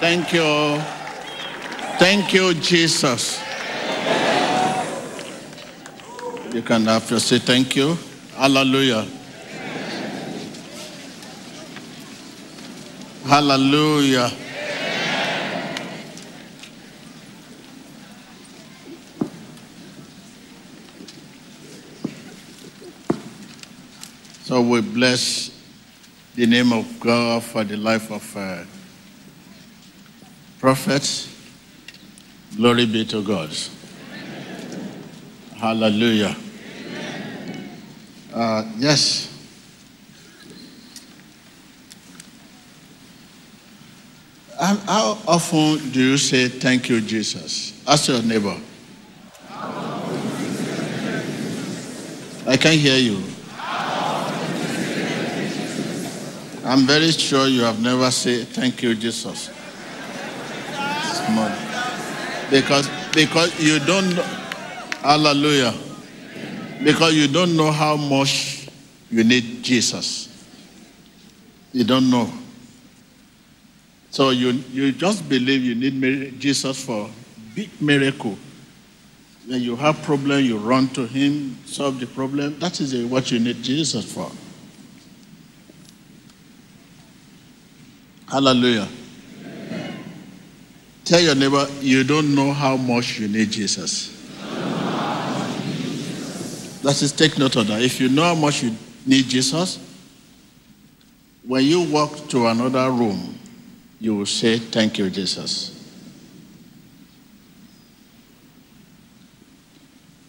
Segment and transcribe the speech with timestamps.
[0.00, 0.80] Thank you.
[1.98, 3.38] Thank you, Jesus.
[6.54, 7.98] You can have to say thank you.
[8.34, 9.06] Hallelujah.
[13.26, 14.32] Hallelujah.
[24.44, 25.50] So we bless
[26.36, 28.64] the name of God for the life of uh,
[30.60, 31.26] prophets.
[32.54, 33.50] Glory be to God.
[35.56, 36.36] Hallelujah.
[38.32, 39.26] Uh, yes.
[44.58, 47.82] How, how often do you say thank you, Jesus?
[47.88, 48.56] Ask your neighbor.
[52.46, 53.22] I can't hear you.
[56.62, 59.50] I'm very sure you have never said thank you, Jesus.
[61.26, 61.50] Small.
[62.50, 64.12] Because because you don't
[65.02, 65.74] hallelujah.
[66.82, 68.68] Because you don't know how much
[69.10, 70.28] you need Jesus.
[71.72, 72.32] You don't know.
[74.10, 77.08] So you you just believe you need Jesus for
[77.54, 78.36] big miracle.
[79.46, 82.58] When you have problem, you run to him, solve the problem.
[82.58, 84.30] That is what you need Jesus for.
[88.28, 88.88] Hallelujah.
[91.10, 94.16] Tell your neighbor, you don't know how much you need Jesus.
[96.84, 97.82] That is, take note of that.
[97.82, 99.80] If you know how much you need Jesus,
[101.42, 103.36] when you walk to another room,
[103.98, 105.84] you will say, Thank you, Jesus.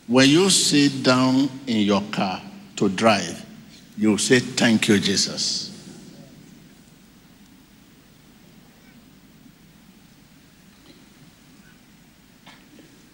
[0.08, 2.42] When you sit down in your car
[2.78, 3.46] to drive,
[4.00, 5.71] you will say, Thank you, Jesus.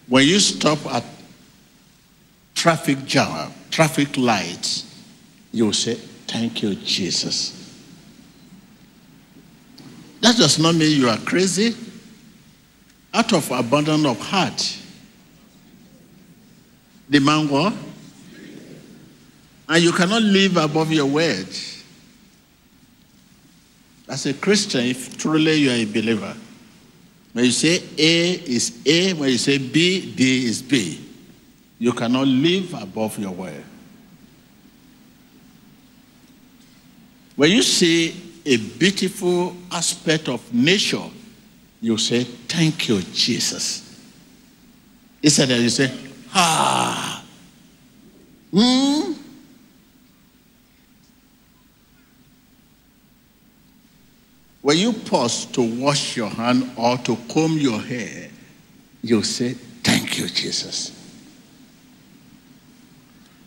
[0.08, 1.04] When you stop at
[2.56, 4.86] traffic jam, traffic lights,
[5.52, 5.96] you say,
[6.28, 7.54] Thank you, Jesus.
[10.20, 11.76] That does not mean you are crazy.
[13.14, 14.78] Out of abundance of heart,
[17.10, 17.74] the man what?
[19.70, 21.48] And you cannot live above your word.
[24.10, 26.36] As a Christian, if truly you are a believer,
[27.34, 31.04] when you say A is A, when you say B, D is B.
[31.80, 33.64] You cannot live above your word.
[37.36, 41.04] When you see a beautiful aspect of nature,
[41.82, 43.84] you say, Thank you, Jesus.
[45.22, 45.92] Instead you say,
[46.34, 47.24] Ah,
[48.52, 49.14] hmm.
[54.68, 58.28] When you pause to wash your hand or to comb your hair,
[59.02, 60.92] you say, Thank you, Jesus.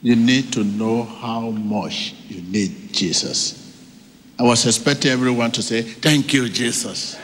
[0.01, 3.77] You need to know how much you need Jesus.
[4.39, 7.19] I was expecting everyone to say, Thank you, Jesus.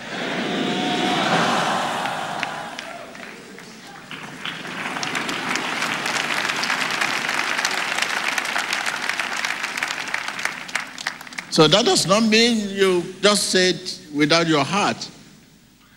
[11.56, 15.10] So that does not mean you just say it without your heart.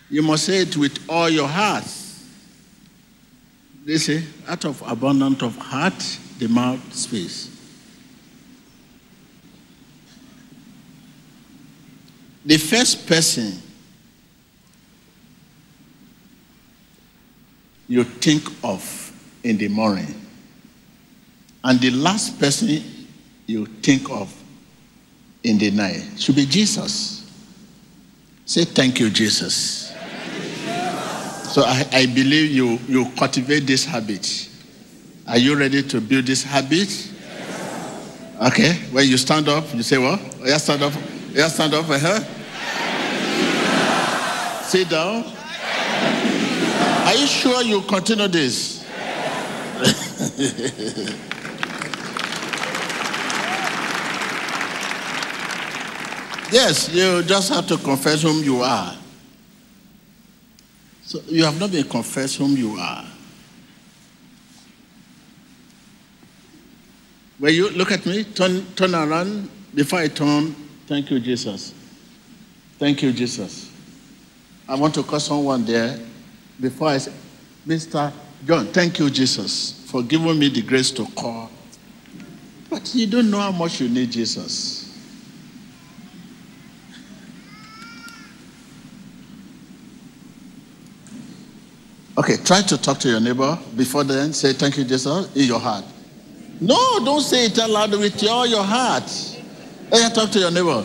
[0.08, 1.84] You must say it with all your heart.
[3.84, 7.50] They say, out of abundance of heart, the mouth speaks.
[12.46, 13.60] The first person
[17.86, 19.12] you think of
[19.44, 20.26] in the morning,
[21.62, 22.82] and the last person
[23.46, 24.39] you think of
[25.42, 27.24] in the night should be Jesus.
[28.44, 29.94] Say, Thank you, Jesus.
[31.52, 34.48] So I, I believe you, you cultivate this habit.
[35.26, 36.88] Are you ready to build this habit?
[38.42, 38.72] Okay.
[38.92, 40.20] When you stand up, you say, What?
[40.20, 40.30] Well?
[40.42, 40.92] Oh, yeah, stand up.
[41.32, 42.20] Yeah, stand up her.
[44.64, 45.24] Sit down.
[47.06, 48.84] Are you sure you continue this?
[50.36, 51.14] yes,
[56.52, 58.96] you just have to confess whom you are.
[61.02, 63.04] So you have not been confessed whom you are.
[67.38, 69.48] When you look at me, turn, turn around.
[69.74, 70.54] Before I turn,
[70.86, 71.72] thank you, Jesus.
[72.78, 73.70] Thank you, Jesus.
[74.68, 75.98] I want to call someone there
[76.60, 77.12] before I say,
[77.66, 78.12] Mr.
[78.46, 81.50] John, thank you, Jesus, for giving me the grace to call.
[82.68, 84.79] But you don't know how much you need Jesus.
[92.20, 93.58] Okay, try to talk to your neighbor.
[93.74, 95.86] Before then, say thank you, Jesus, in your heart.
[96.60, 99.10] No, don't say it aloud with all your heart.
[99.90, 100.84] Hey, talk to your neighbor.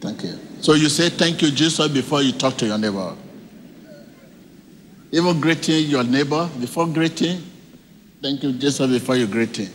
[0.00, 0.38] Thank you.
[0.62, 3.14] So you say thank you, Jesus, before you talk to your neighbor.
[5.12, 7.42] Even greeting your neighbor, before greeting,
[8.22, 9.68] thank you, Jesus, before you greeting.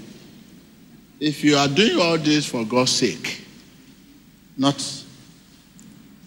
[1.20, 3.46] If you are doing all this for God's sake,
[4.58, 4.84] not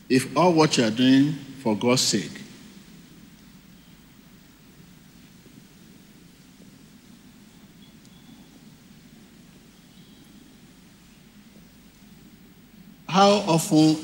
[0.09, 1.33] if all what you are doing
[1.65, 2.42] for God's sake,
[13.13, 13.95] how often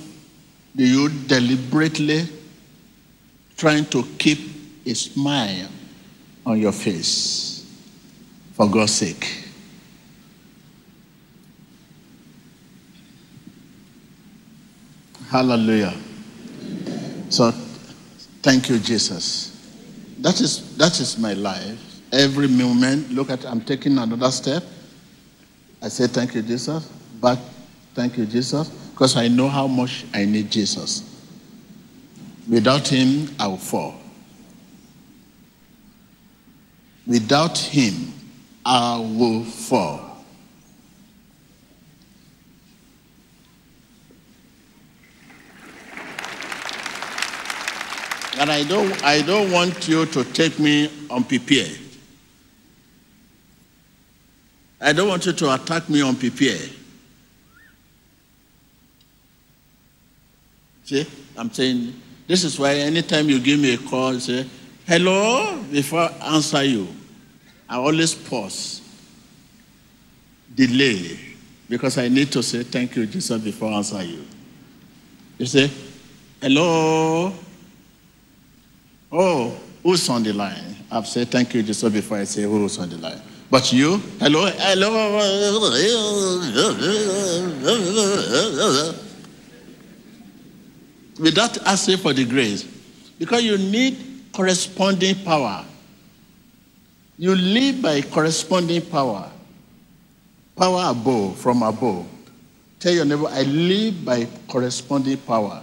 [0.76, 2.28] do you deliberately
[3.56, 4.38] trying to keep
[4.84, 5.66] a smile
[6.44, 7.64] on your face
[8.52, 9.44] for God's sake?
[15.30, 15.94] Hallelujah.
[17.30, 17.50] So
[18.42, 19.56] thank you, Jesus.
[20.18, 21.80] That is that is my life.
[22.12, 24.64] Every moment, look at I'm taking another step.
[25.80, 26.92] I say thank you, Jesus.
[27.22, 27.38] But
[27.94, 31.04] thank you, Jesus, because I know how much I need Jesus.
[32.50, 33.94] Without him, I will fall.
[37.06, 38.12] Without him,
[38.66, 40.24] I will fall.
[48.40, 51.78] And I don't, I don't want you to take me unprepared.
[54.80, 56.72] I don't want you to attack me unprepared.
[60.88, 61.06] See,
[61.36, 61.92] I'm saying,
[62.26, 64.46] this is why anytime you give me a call, say,
[64.86, 66.88] hello, before I answer you,
[67.68, 68.80] I always pause,
[70.54, 71.18] delay,
[71.68, 74.24] because I need to say thank you, Jesus, before I answer you.
[75.36, 75.70] You say,
[76.40, 77.34] hello,
[79.12, 80.74] Oh, who's on the line?
[80.90, 83.20] I've said thank you just before I say who's on the line.
[83.50, 84.94] But you, hello, hello.
[91.18, 92.64] Without asking for the grace.
[93.18, 93.96] Because you need
[94.32, 95.64] corresponding power.
[97.18, 99.30] You live by corresponding power.
[100.54, 102.06] Power above, from above.
[102.78, 105.62] Tell your neighbor, I live by corresponding power.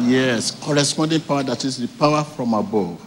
[0.00, 3.00] Yes, corresponding power that is the power from above.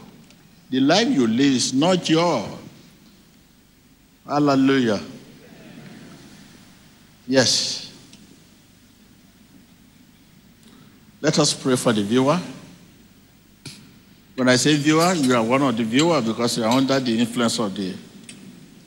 [0.70, 2.54] The life you live is not yours.
[4.28, 5.02] Hallelujah.
[7.26, 7.87] Yes.
[11.22, 12.40] Let us pray for the viewer.
[14.36, 17.20] When I say viewer, you are one of the viewers because you are under the
[17.20, 17.96] influence of the,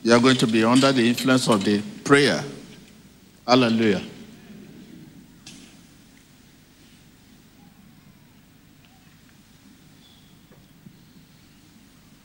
[0.01, 2.41] you are going to be under the influence of the prayer.
[3.45, 4.01] Hallelujah.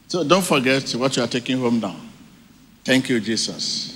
[0.06, 1.96] So don't forget what you are taking home now.
[2.84, 3.92] Thank you, Jesus.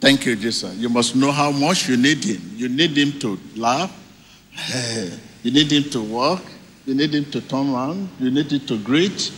[0.00, 0.76] Thank you, Jesus.
[0.76, 2.40] You must know how much you need him.
[2.54, 3.99] You need him to laugh.
[4.56, 5.10] Eh,
[5.42, 6.42] you need him to walk.
[6.86, 8.08] You need him to turn around.
[8.18, 9.32] You need him to greet.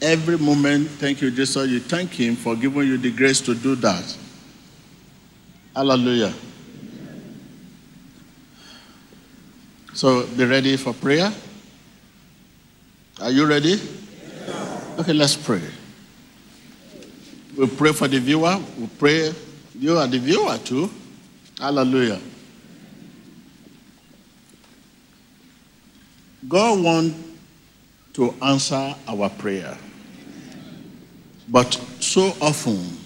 [0.00, 1.68] Every moment, thank you, Jesus.
[1.68, 4.16] You thank him for giving you the grace to do that.
[5.74, 6.34] Hallelujah.
[9.94, 11.32] So be ready for prayer.
[13.20, 13.80] Are you ready?
[14.98, 15.62] Okay, let's pray.
[17.56, 18.58] We pray for the viewer.
[18.78, 19.32] We pray.
[19.78, 20.90] You are the viewer too.
[21.58, 22.20] Hallelujah.
[26.48, 27.16] God wants
[28.14, 29.76] to answer our prayer.
[31.48, 32.98] But so often,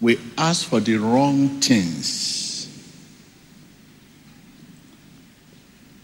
[0.00, 2.68] we ask for the wrong things.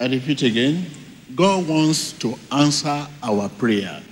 [0.00, 0.86] I repeat again
[1.34, 4.02] God wants to answer our prayer.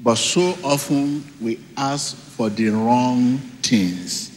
[0.00, 4.31] But so often we ask for the wrong things.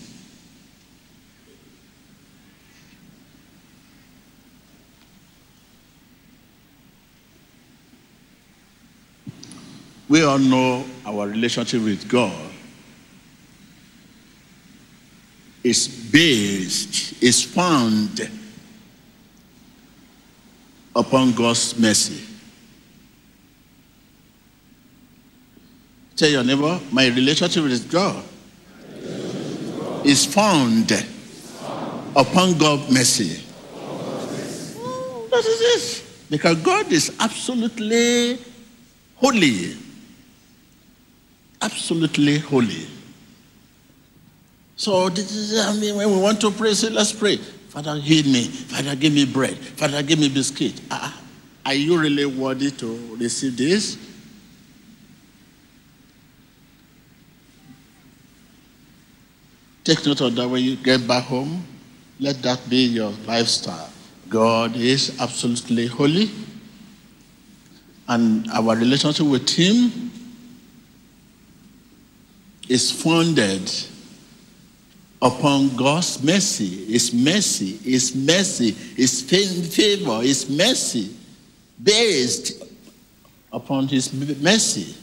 [10.08, 12.52] We all know our relationship with God
[15.64, 18.30] is based, is found
[20.96, 22.24] upon God's mercy.
[26.16, 28.24] Tell your neighbor, my relationship with God
[30.06, 30.92] is found
[32.16, 33.42] upon God's mercy.
[35.32, 36.04] That is it.
[36.30, 38.38] Because God is absolutely
[39.16, 39.76] holy
[41.66, 42.88] absolutely holy.
[44.78, 47.38] So I mean, when we want to pray, say, let's pray.
[47.38, 48.44] Father, heal me.
[48.44, 49.58] Father, give me bread.
[49.58, 50.80] Father, give me biscuit.
[50.92, 51.18] Ah,
[51.66, 53.98] are you really worthy to receive this?
[59.84, 61.64] Take note of that when you get back home.
[62.20, 63.90] Let that be your lifestyle.
[64.30, 66.32] God is absolutely holy,
[68.08, 70.05] and our relationship with Him
[72.68, 73.72] is founded
[75.22, 76.86] upon God's mercy.
[76.86, 81.16] His mercy, His mercy, His favor, His mercy,
[81.82, 82.64] based
[83.52, 84.96] upon His mercy.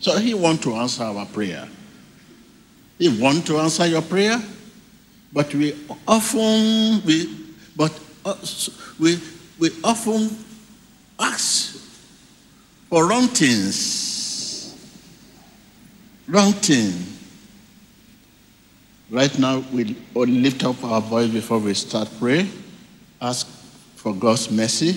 [0.00, 1.68] So He wants to answer our prayer.
[2.98, 4.42] He wants to answer your prayer,
[5.32, 5.74] but we
[6.06, 7.34] often we
[7.74, 8.34] but uh,
[8.98, 9.18] we
[9.58, 10.36] we often
[11.18, 11.78] ask
[12.90, 14.09] for wrong things.
[16.30, 16.94] Wrong thing.
[19.10, 22.46] Right now, we lift up our voice before we start pray.
[23.20, 23.48] Ask
[23.96, 24.96] for God's mercy.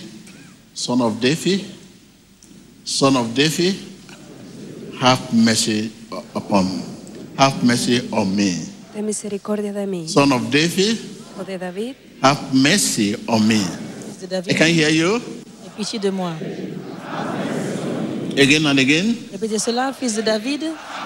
[0.75, 1.65] Son of David,
[2.85, 3.73] Son of David,
[4.99, 5.91] have mercy
[6.35, 6.83] upon me.
[7.35, 8.65] Have mercy on me.
[8.93, 10.07] Ten misericordia de mí.
[10.07, 13.65] Son of David, Hijo de David, have mercy on me.
[14.29, 16.35] De I can hear you aie pitié de moi.
[18.37, 19.15] Again and again.
[19.31, 20.63] Répétez cela, fils de David,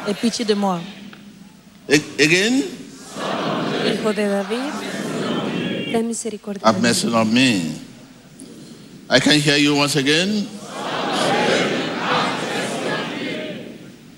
[0.07, 0.79] aie pitié de moi.
[1.89, 2.63] Again,
[3.85, 4.73] Hijo de David,
[5.91, 7.79] ten misericordia have mercy on me.
[9.09, 10.47] I can hear you once again.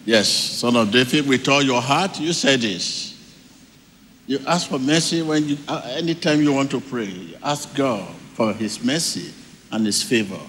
[0.06, 3.14] Yes, son of David, with all your heart, you say this.
[4.26, 7.06] You ask for mercy when you, uh, anytime you want to pray.
[7.06, 9.32] You ask God for His mercy
[9.72, 10.40] and His favor.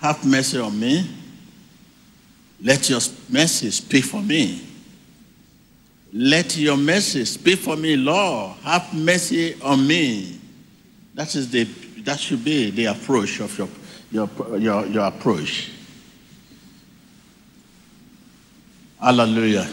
[0.00, 1.08] Have mercy on me.
[2.64, 4.66] Let your mercy speak for me.
[6.14, 8.56] Let your mercy speak for me, Lord.
[8.62, 10.40] Have mercy on me.
[11.12, 11.64] That is the
[12.04, 13.68] that should be the approach of your
[14.10, 15.72] your your, your approach.
[18.98, 19.68] Hallelujah.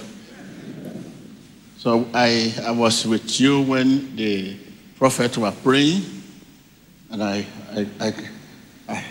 [1.77, 4.57] So I, I was with you when the
[4.97, 6.03] prophet were praying,
[7.09, 8.13] and I I, I,
[8.89, 9.05] I,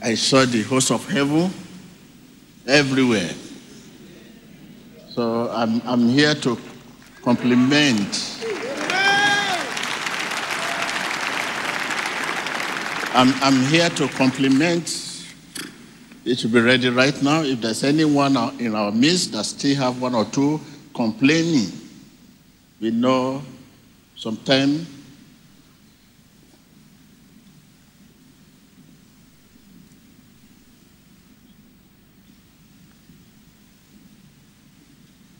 [0.00, 1.52] I saw the host of heaven
[2.66, 3.30] everywhere.
[5.10, 6.58] So I'm, I'm here to
[7.22, 8.40] compliment.
[13.16, 15.04] I'm, I'm here to compliment.
[16.24, 17.42] It should be ready right now.
[17.42, 20.60] If there's anyone in our midst that still have one or two
[20.94, 21.70] complaining,
[22.80, 23.42] we know
[24.16, 24.86] sometime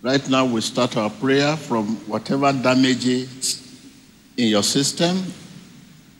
[0.05, 5.17] Right now, we start our prayer from whatever damage in your system,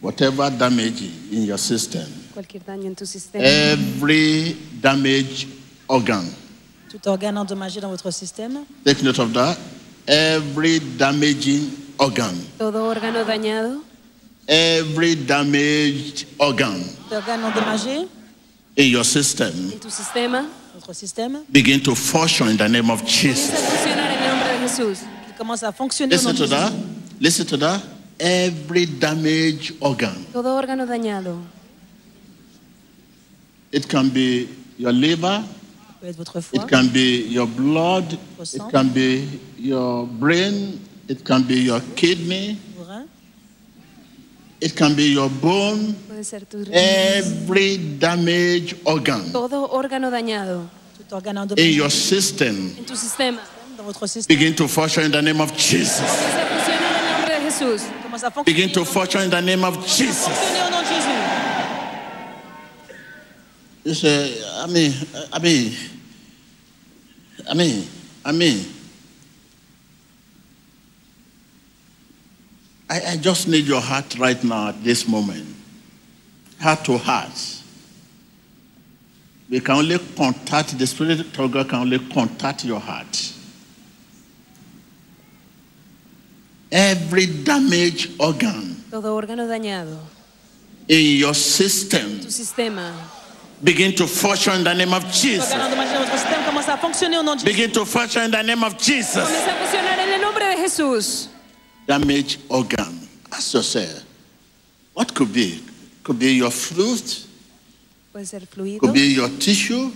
[0.01, 5.49] whatever damage in your system, Cualquier daño en tu sistema, every damaged
[5.87, 6.25] organ.
[6.89, 9.59] Tout organe endommagé dans votre système, Take note of that.
[10.09, 13.83] Every damaging organ, todo órgano dañado,
[14.49, 18.09] every damaged organ tout organe endommagé,
[18.79, 19.53] in your system.
[19.75, 20.64] En tu sistema, votre système,
[21.51, 23.51] begin to function in the name of Jesus.
[23.51, 24.99] comienza a funcionar en el nombre de Jesús.
[25.29, 26.73] il commence à fonctionner Listen to that.
[27.21, 27.83] Listen to that.
[28.19, 30.25] Every damaged organ.
[30.33, 31.39] Todo órgano dañado,
[33.73, 38.17] It can be your liver, Ça peut être votre foie, It can be your blood,
[38.39, 39.25] Votre it can be
[39.59, 40.79] your brain,
[41.09, 42.64] it can be your kidney, vos reins,
[44.65, 46.73] it can be your bone, puede ser tu riñón.
[46.75, 50.69] every damaged organ Todo órgano dañado
[51.57, 53.41] in your system en tu sistema,
[53.77, 56.01] dans votre système, begin to function in the name of Jesus.
[56.01, 57.83] comienza a funcionar en el nombre de Jesús.
[58.03, 60.25] commence à fonctionner, Begin to function in the name of Jesus.
[60.25, 61.11] fonctionner au nom de Jésus.
[63.85, 64.95] You say, I mean,
[65.31, 65.73] I mean,
[67.51, 67.87] I mean,
[68.25, 68.65] I mean,
[72.95, 75.45] I, I just need your heart right now at this moment.
[76.61, 77.63] Heart to heart.
[79.51, 83.33] We can only contact, the Spirit of God can only contact your heart.
[86.71, 89.99] Every damaged organ Todo órgano dañado
[90.89, 92.93] in your system tu sistema,
[93.63, 95.53] begin to function in the name of Jesus.
[95.53, 97.53] organe endommagé dans votre système commence à fonctionner au nom de Jésus.
[97.53, 99.25] Begin to function in the name of Jesus.
[101.87, 103.01] Damaged organ.
[103.31, 104.05] Ask yourself,
[104.95, 105.61] what could be?
[106.03, 107.03] Could be your fluid,
[108.13, 109.91] Puede ser fluido, could be your tissue,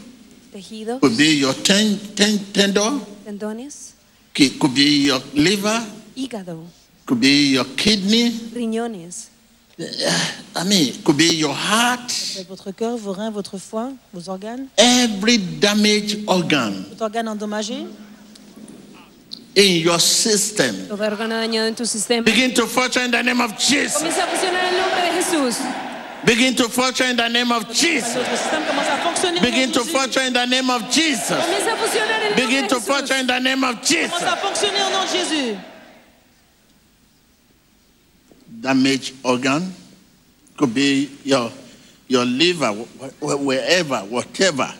[0.52, 3.92] tejido, could be your ten, ten, tendon, tendones,
[4.35, 5.80] could be your liver,
[6.16, 6.64] hígado,
[7.07, 9.28] could be your kidney, riñones,
[9.78, 10.11] eh,
[10.57, 12.11] I mean, could be your heart,
[12.49, 16.85] votre cœur, vos reins, votre foie, vos organes, every damaged organ.
[16.90, 17.87] Tout organe endommagé.
[19.59, 20.87] In your system.
[20.88, 22.23] Todo órgano dañado en tu sistema.
[22.25, 23.99] Begin to function in the name of Jesus.
[23.99, 25.57] Comienza a funcionar en el nombre de Jesús.
[26.25, 28.15] Begin to function in the name of Jesus.
[28.15, 29.38] Votre système commence à fonctionner.
[29.38, 29.91] au nom Begin to Jésus.
[29.93, 31.29] function in the name of Jesus.
[31.37, 34.23] Comienza a funcionar en el Begin to de function in the name of Jesus.
[34.23, 35.57] à fonctionner au nom de Jésus.
[38.61, 39.73] Damaged organ
[40.57, 41.50] could be your
[42.09, 44.73] your liver, wh- wh- wherever, whatever.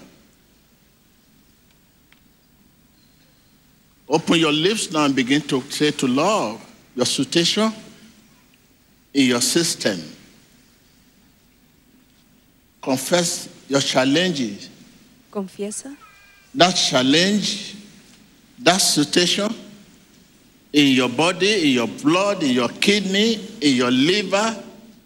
[4.09, 6.61] Open your lips now and begin to say to Lord
[6.97, 7.73] your situation
[9.13, 10.01] in your system.
[12.81, 14.71] Confess your challenges.
[15.31, 15.97] Confiesa
[16.55, 17.77] that challenge,
[18.59, 19.55] that situation
[20.73, 24.63] in your body, in your blood, in your kidney, in your liver,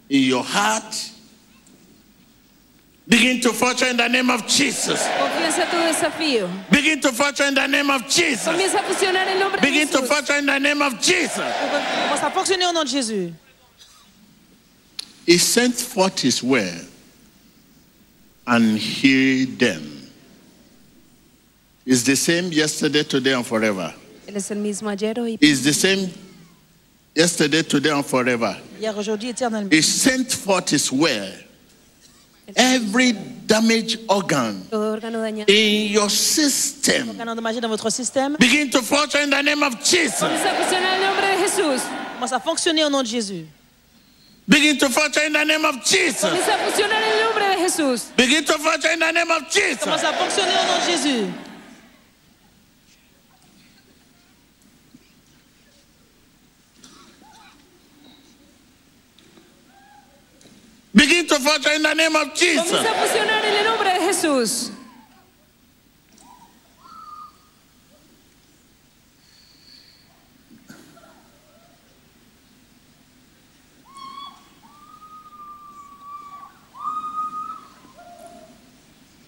[0.09, 1.12] in your heart.
[3.09, 5.05] Begin to function in the name of Jesus.
[5.05, 6.49] Tu desafío.
[6.71, 8.47] Begin to function in the name of Jesus.
[8.47, 11.37] Comienza a funcionar el nombre de Begin to function in the name of Jesus.
[11.37, 13.33] Commence à fonctionner au nom de Jésus.
[15.27, 16.87] He sent forth his word
[18.47, 20.11] and healed them.
[21.85, 23.93] It's the same yesterday, today, and forever.
[24.29, 25.37] Él es el mismo ayer, hoy.
[25.41, 26.09] It's the same
[27.17, 28.57] yesterday, today, and forever.
[28.79, 29.73] Hier, aujourd'hui, éternellement.
[29.73, 31.45] He sent forth his word.
[32.57, 33.13] Every
[33.47, 35.49] damaged organ Todo órgano dañado.
[35.51, 38.37] in your system Organe endommagé dans votre système.
[38.39, 40.21] begin to function in the name of Jesus.
[40.21, 41.83] Comienza a funcionar en el nombre de Jesús.
[42.15, 43.47] Commence à fonctionner au nom de Jésus.
[44.49, 46.21] Begin to function in the name of Jesus.
[46.21, 48.11] Comienza a funcionar en de Jesús.
[48.17, 49.85] Begin to function in the name of Jesus.
[49.85, 51.52] Commence à fonctionner au nom de Jésus.
[60.95, 62.71] Begin to function in the name of Jesus.
[62.71, 64.71] Comienza a funcionar en el nombre de Jesús.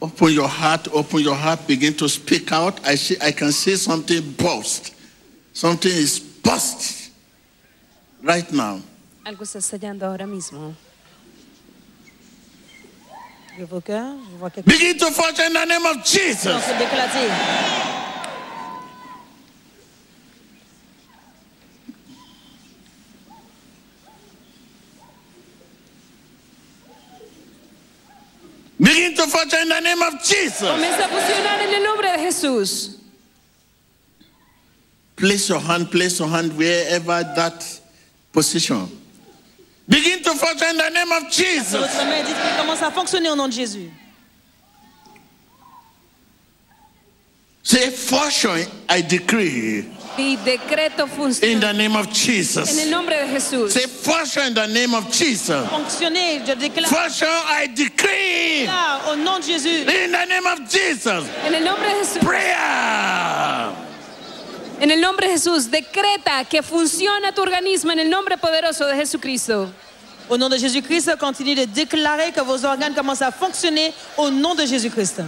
[0.03, 2.79] Open your heart, open your heart, begin to speak out.
[2.87, 4.95] I see I can see something burst.
[5.55, 7.11] Something is burst
[8.23, 8.83] right now.
[9.25, 10.75] Algo está estallando ahora mismo.
[13.59, 16.61] De vos cœurs, je vois quelque Begin to function in the name of Jesus.
[16.61, 17.31] se d'éclater.
[28.81, 30.61] Begin to function in the name of Jesus.
[30.69, 32.97] Comienza a funcionar en el nombre de Jesús.
[35.17, 37.65] Place your hand, place your hand wherever that
[38.33, 38.89] position.
[39.89, 41.79] Begin to function in the name of Jesus.
[41.79, 43.91] Votre main dites qu'il commence à fonctionner au nom de Jésus.
[47.63, 48.51] Say, function,
[48.91, 51.07] I decree Y decreto
[51.43, 52.87] in the name of en el Jesus.
[52.91, 53.73] nombre de Jesús.
[53.73, 55.67] Say, function in the name of Jesus.
[55.69, 59.83] Fonctionner, je déclare Function, I decree là, au nom de Jésus.
[59.89, 61.25] in the name of Jesus.
[61.45, 62.21] En el nombre de Jesús.
[62.23, 63.84] Prayer.
[64.81, 65.71] En el nombre de Jesús.
[65.71, 69.69] Decreta que funciona tu organismo en el nombre poderoso de Jesucristo.
[70.29, 74.55] Au nom de Jésus-Christ, continuez de déclarer que vos organes commencent à fonctionner au nom
[74.55, 75.21] de Jésus-Christ.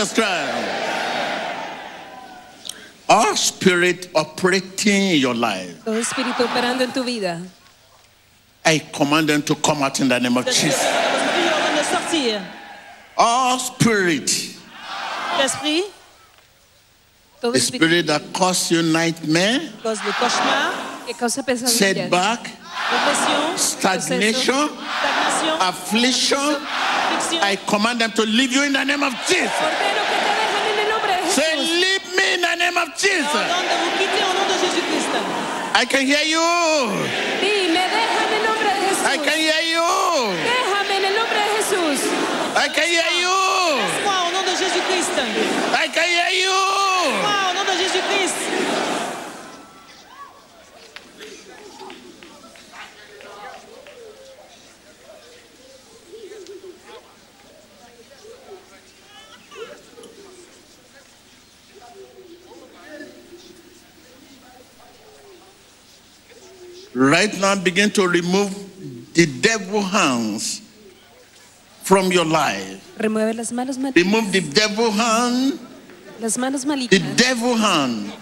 [0.00, 0.86] Jesus Christ.
[3.08, 7.40] All spirit operating in your life, Todo espíritu operando en tu vida.
[8.64, 10.74] I command them to come out in the name of Jesus.
[10.74, 12.40] est en train de sortir.
[13.16, 14.56] All spirit,
[15.38, 15.84] L'esprit
[17.40, 21.78] the spirit that cause you nightmare, cause de cauchemars, que causa pesadillas.
[21.78, 22.50] setback,
[23.56, 24.70] stagnation,
[25.60, 26.56] affliction,
[27.42, 29.52] I command them to leave you in the name of Jesus.
[29.60, 32.88] Ordeno que te dejen en el nombre de Say, leave me in the name of
[32.96, 33.28] Jesus.
[33.28, 35.12] Ordonne de vous quitter de Jésus-Christ.
[35.74, 36.40] I can hear you.
[37.40, 39.86] Dime, déjame en el nombre de I can hear you.
[40.48, 42.00] Déjame en el nombre de Jesús.
[42.56, 43.36] I can hear you.
[44.04, 45.14] Moi, au nom de Jésus-Christ.
[45.76, 46.58] I can hear you.
[47.22, 48.50] Moi, au nom de Jésus-Christ.
[66.94, 68.50] Right now, begin to remove
[69.14, 70.60] the devil hands
[71.82, 72.78] from your life.
[72.98, 73.96] Remueve las manos malignas.
[73.96, 75.58] Remove the devil hand,
[76.20, 78.12] Las manos the devil hand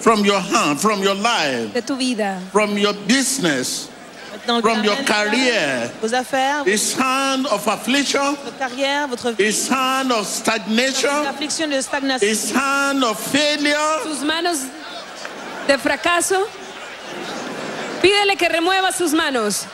[0.00, 3.88] from your hand, from your life, de tu vida, from your business,
[4.30, 5.90] Maintenant, From your career.
[6.00, 11.70] Vos affaires, his hand of affliction, votre carrière, votre vie, his hand of stagnation, l'affliction
[11.70, 14.00] de stagnation, his hand of failure.
[14.04, 14.66] sus manos
[15.66, 16.46] de fracaso.
[18.00, 19.66] Pídele que remueva sus manos.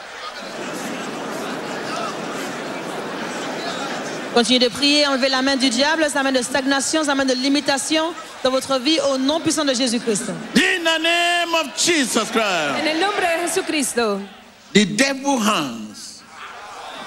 [4.34, 7.34] Continuez de prier, enlevez la main du diable, sa main de stagnation, sa main de
[7.34, 10.28] limitation dans votre vie au nom puissant de Jésus-Christ.
[10.56, 12.80] In the name of Jesus Christ.
[12.80, 14.20] En el nombre de Jesucristo.
[14.72, 16.03] The devil hands,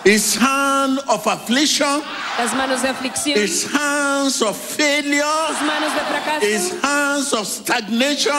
[0.08, 2.02] his hand of affliction,
[2.38, 8.32] Las manos de aflicción, his hands of failure, sus manos de his hands of stagnation.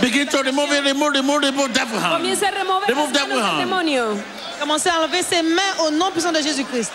[0.00, 2.22] Begin to remove it, remove, remove, remove devil hand.
[2.22, 3.60] Comienza a remover Remove las devil hand.
[3.60, 4.16] demonio.
[4.60, 6.92] Commencez à enlever ses mains au nom puissant de Jésus-Christ.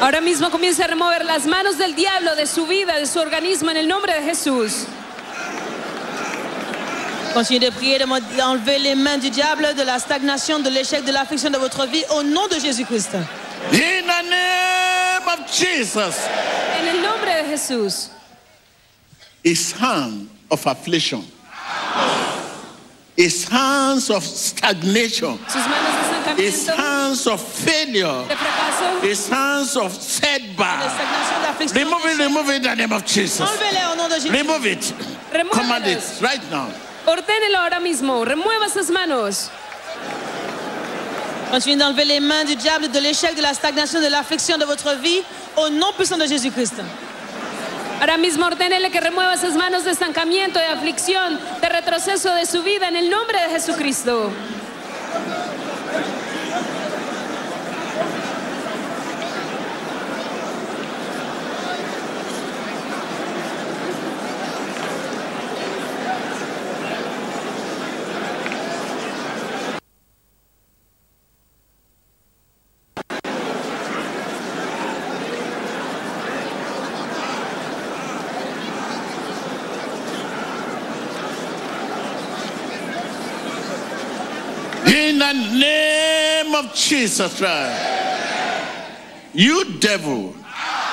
[0.00, 3.70] Ahora mismo comienza a remover las manos del diablo de su vida, de su organismo,
[3.70, 4.84] en el nombre de Jesús.
[7.32, 11.12] Continuez de prier, de enlever les mains du diable, de la stagnation, de l'échec, de
[11.12, 13.14] l'affliction de votre vie au nom de Jésus-Christ.
[13.72, 16.14] In the name of Jesus,
[16.80, 18.10] En el nombre de Jesús.
[19.42, 21.24] his hand of affliction,
[23.16, 28.26] his hands of stagnation, estancamiento, hands of failure,
[29.00, 31.74] his hands of De setback.
[31.74, 33.40] Remove it, remove it in the name of Jesus.
[33.40, 34.30] Enlevez-les au nom de Jésus.
[34.30, 34.94] Remove it.
[35.50, 36.68] Command it right now.
[37.06, 38.24] Ordénelo ahora mismo.
[38.24, 39.50] Remueva sus manos.
[41.50, 44.96] Continuez d'enlever les mains du diable, de l'échec, de la stagnation, de l'affliction de votre
[44.96, 45.22] vie
[45.56, 46.82] au nom puissant de Jésus-Christ.
[48.00, 52.62] Ahora mismo ordénele que remueva sus manos de estancamiento, de aflicción, de retroceso de su
[52.62, 54.30] vida en el nombre de Jesucristo.
[87.06, 87.78] Jesus Christ.
[89.32, 90.34] You devil,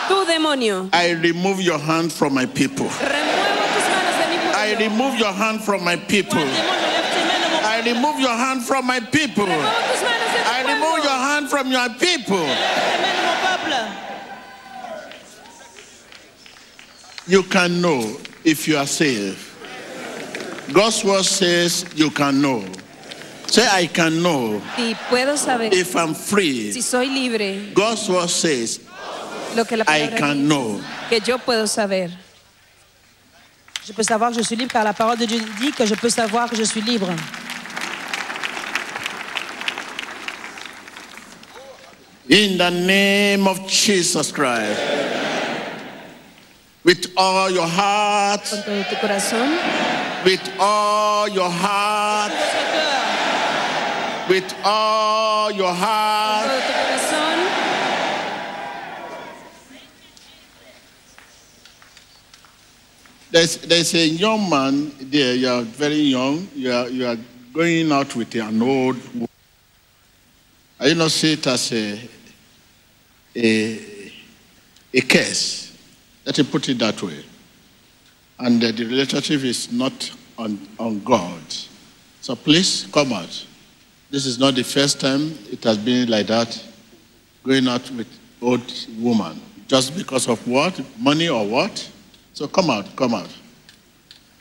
[0.07, 2.85] Tú, demonio, I remove your hand from my people.
[2.85, 6.37] remuevo tus manos de mi I remove your hand from my people.
[6.37, 9.45] Démon, j'enlève tes mains de mon I remove your hand from my people.
[9.45, 12.45] Remuevo tus manos de I remove your hand from your people.
[12.45, 13.89] tes mains de mon peuple.
[17.25, 19.39] You can know if you are saved.
[20.73, 22.63] God's word says you can know.
[23.47, 26.71] Say, I can know Y puedo saber if I'm free.
[26.71, 28.79] si soy libre, God's word says
[29.55, 30.81] lo que la I can dice, know.
[31.09, 32.09] que yo puedo saber.
[33.85, 35.93] Je peux savoir que je suis libre car la parole de Dieu dit que je
[35.95, 37.09] peux savoir que je suis libre.
[42.29, 44.79] In the name of Jesus Christ.
[46.83, 49.57] With all your heart, Con todo tu corazón,
[50.25, 52.92] with all your heart, Votre cœur,
[54.29, 56.47] with all your heart.
[56.47, 57.23] todo tu corazón.
[63.31, 67.17] There's, there's a young man there, you are very young, you are, you are
[67.51, 69.27] going out with an old woman.
[70.79, 72.09] Are you not see it as a,
[73.35, 74.11] a,
[74.93, 75.75] a curse?
[76.25, 77.23] Let me put it that way.
[78.37, 81.41] And the relationship is not on, on God.
[82.21, 83.45] So please come out.
[84.13, 86.63] This is not the first time it has been like that,
[87.43, 88.05] going out with
[88.43, 88.61] old
[88.99, 89.41] woman.
[89.67, 90.79] Just because of what?
[90.99, 91.91] Money or what?
[92.35, 93.35] So come out, come out.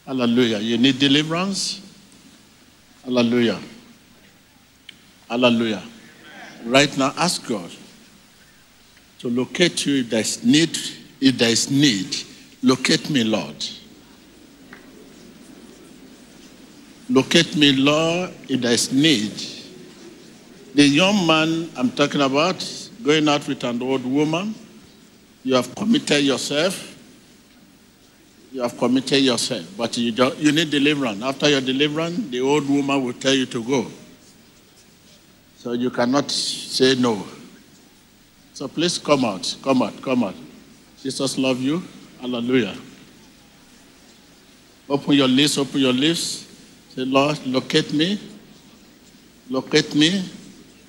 [0.04, 0.58] Hallelujah.
[0.58, 1.80] You need deliverance?
[3.02, 3.58] Hallelujah.
[5.30, 5.82] Hallelujah.
[6.66, 7.70] Right now, ask God
[9.20, 10.76] to locate you if there's need.
[11.18, 12.14] If there is need,
[12.62, 13.64] locate me, Lord.
[17.08, 19.32] Locate me, Lord, if there is need.
[20.74, 22.64] The young man I'm talking about,
[23.02, 24.54] going out with an old woman,
[25.44, 26.88] you have committed yourself.
[28.52, 31.22] You have committed yourself, but you, don't, you need deliverance.
[31.22, 33.86] After your deliverance, the old woman will tell you to go.
[35.56, 37.26] So you cannot say no.
[38.52, 40.34] So please come out, come out, come out.
[41.02, 41.82] Jesus love you.
[42.20, 42.76] Hallelujah.
[44.88, 46.46] Open your lips, open your lips.
[46.94, 48.20] Say, Lord, locate me.
[49.48, 50.22] Locate me.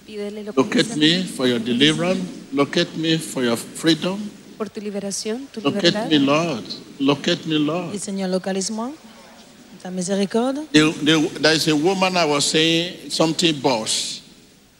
[0.05, 2.21] Pídele Locate me for your deliverance.
[2.51, 4.19] Locate me for your freedom.
[4.57, 6.09] por tu liberación, tu Locate libertad.
[6.09, 6.63] me, Lord.
[6.99, 7.97] Locate me, Et Lord.
[7.99, 8.91] Seigneur, localise-moi.
[9.81, 10.67] Ta miséricorde.
[10.71, 14.21] The- the- there is a woman I was saying something boss.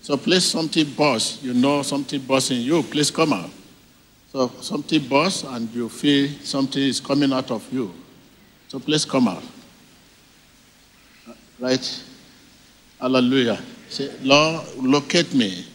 [0.01, 1.39] So please something boss.
[1.41, 2.83] You know something boss in you.
[2.83, 3.49] Please come out.
[4.31, 7.91] So something boss and you feel something is coming out of you.
[8.69, 9.43] So please come out.
[11.59, 12.03] Right?
[12.99, 13.59] Hallelujah.
[13.93, 15.67] Say, Lord, locate me.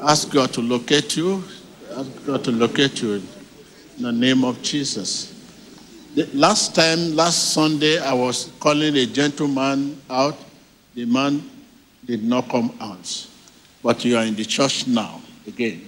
[0.00, 1.42] Ask God to locate you.
[1.90, 5.34] Ask God to locate you in the name of Jesus.
[6.14, 10.36] The last time, last Sunday, I was calling a gentleman out.
[10.94, 11.42] The man
[12.04, 13.26] did not come out.
[13.82, 15.84] But you are in the church now, again,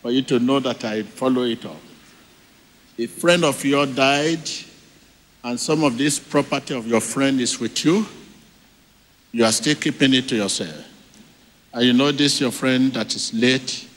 [0.00, 1.76] for you to know that I follow it up.
[2.98, 4.48] A friend of yours died,
[5.44, 8.06] and some of this property of your friend is with you.
[9.32, 10.84] You are still keeping it to yourself.
[11.72, 13.88] And you know this, your friend that is late,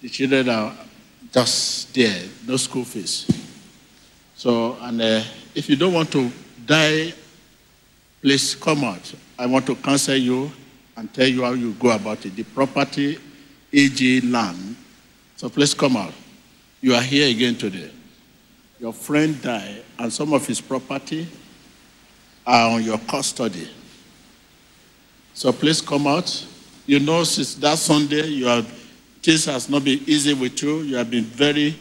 [0.00, 0.72] the children are
[1.32, 3.28] just there, no school fees.
[4.36, 5.22] So, and uh,
[5.54, 6.30] if you don't want to
[6.64, 7.12] die,
[8.22, 9.12] please come out.
[9.38, 10.50] I want to counsel you
[10.96, 12.36] and tell you how you go about it.
[12.36, 13.18] The property,
[13.72, 14.76] AG land.
[15.36, 16.12] So please come out.
[16.80, 17.90] You are here again today.
[18.78, 21.26] Your friend died, and some of his property
[22.46, 23.68] are on your custody.
[25.38, 26.46] So please come out.
[26.84, 28.66] You know, since that Sunday, you have
[29.22, 30.78] things has not been easy with you.
[30.80, 31.78] You have been very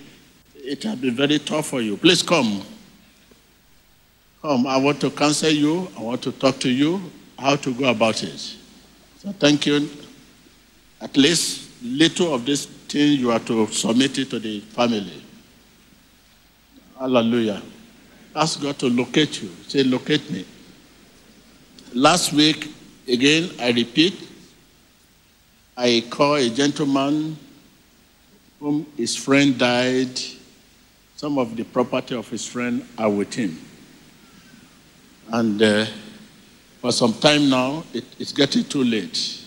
[0.54, 1.98] it has been very tough for you.
[1.98, 2.62] Please come.
[4.44, 4.68] Come.
[4.68, 5.88] I want to counsel you.
[5.98, 7.02] I want to talk to you
[7.40, 8.38] how to go about it.
[9.18, 9.90] So thank you.
[11.02, 15.24] At least little of this thing you are to submit it to the family.
[17.00, 17.64] Hallelujah.
[18.36, 19.50] Ask God to locate you.
[19.68, 20.46] Say, locate me.
[21.96, 22.76] Last week,
[23.08, 24.28] again, I repeat,
[25.76, 27.38] I call a gentleman
[28.60, 30.20] whom his friend died
[31.18, 33.60] some of the property of his friend are with him.
[35.30, 35.86] And uh,
[36.80, 39.42] for some time now, it, it's getting too late.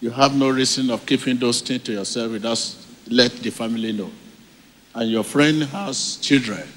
[0.00, 2.76] You have no reason of keeping those things to yourself without
[3.08, 4.10] let the family know.
[4.94, 6.68] And your friend has children.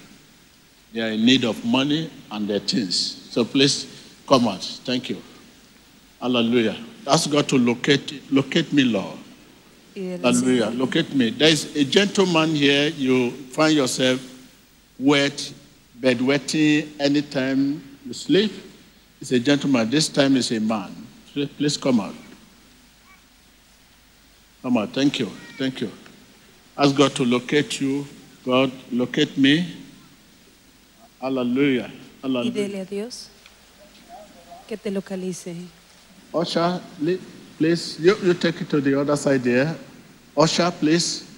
[0.93, 3.27] They are in need of money and their things.
[3.31, 3.85] So please
[4.25, 4.63] come out.
[4.63, 5.21] Thank you.
[6.21, 6.77] Hallelujah.
[7.07, 9.17] Ask God to locate, locate me, Lord.
[9.95, 10.67] Hallelujah.
[10.67, 11.29] At me.
[11.29, 12.89] There is a gentleman here.
[12.89, 14.19] You find yourself
[14.99, 15.53] wet,
[15.99, 18.51] bedwetting anytime you sleep.
[19.21, 19.89] It's a gentleman.
[19.89, 20.91] This time it's a man.
[21.33, 22.15] Please- come out.
[24.61, 24.93] Come out.
[24.93, 25.27] Thank you.
[25.57, 25.91] Thank you.
[26.77, 28.05] Ask God to locate you.
[28.45, 29.65] God, locate me.
[31.21, 31.89] Hallelujah.
[32.21, 32.51] Hallelujah.
[32.51, 33.29] Pídele a Dios
[34.67, 35.55] que te localice.
[36.35, 36.81] Usher,
[37.57, 39.73] please, you, you take it to the other side there.
[40.35, 41.31] Usher, please.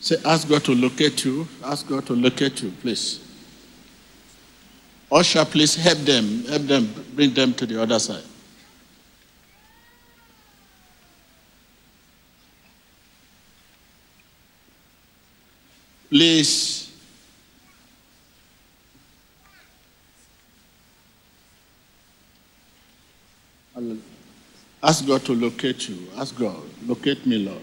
[0.00, 1.46] Say, ask God to locate you.
[1.64, 3.20] Ask God to locate you, please.
[5.12, 6.44] Usher, please help them.
[6.46, 6.92] Help them.
[7.14, 8.24] Bring them to the other side.
[16.10, 16.75] Please.
[24.86, 25.98] Ask God to locate you.
[26.16, 27.60] Ask God, locate me, Lord.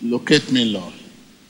[0.00, 0.94] Locate me, Lord.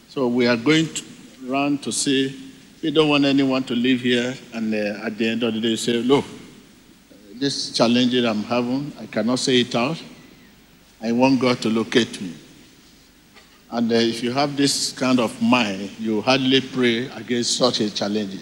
[0.08, 1.04] So we are going to
[1.44, 2.34] run to say,
[2.82, 5.76] we don't want anyone to live here and uh, at the end of the day
[5.76, 6.24] say, look,
[7.36, 10.02] this challenge that I'm having, I cannot say it out.
[11.00, 12.34] I want God to locate me.
[13.70, 17.94] And uh, if you have this kind of mind, you hardly pray against such a
[17.94, 18.40] challenge.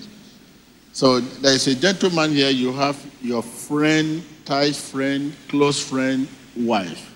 [0.94, 7.08] So there is a gentleman here, you have your friend, tight friend, close friend, wife.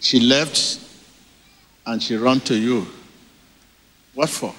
[0.00, 0.80] She left
[1.86, 2.86] and she ran to you.
[4.14, 4.54] What for?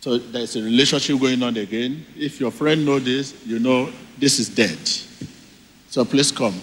[0.00, 2.06] So there's a relationship going on again.
[2.16, 4.78] If your friend know this, you know this is dead.
[5.88, 6.60] So please come.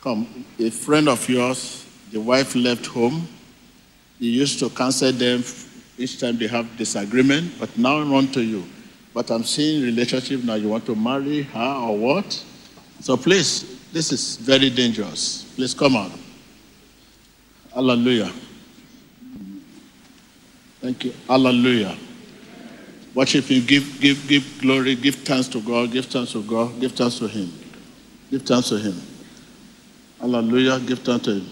[0.00, 3.28] Come, a friend of yours, the wife left home.
[4.18, 5.44] You used to counsel them
[5.96, 8.64] each time they have disagreement, but now run to you.
[9.18, 10.54] But I'm seeing relationship now.
[10.54, 12.44] You want to marry her or what?
[13.00, 15.42] So please, this is very dangerous.
[15.56, 16.12] Please come on.
[17.74, 18.30] Hallelujah.
[20.80, 21.14] Thank you.
[21.26, 21.98] Hallelujah.
[23.12, 23.66] Worship Him.
[23.66, 24.94] Give, give, give glory.
[24.94, 25.90] Give thanks to God.
[25.90, 26.78] Give thanks to God.
[26.78, 27.52] Give thanks to Him.
[28.30, 29.02] Give thanks to Him.
[30.20, 30.78] Hallelujah.
[30.78, 31.50] Give thanks to Him.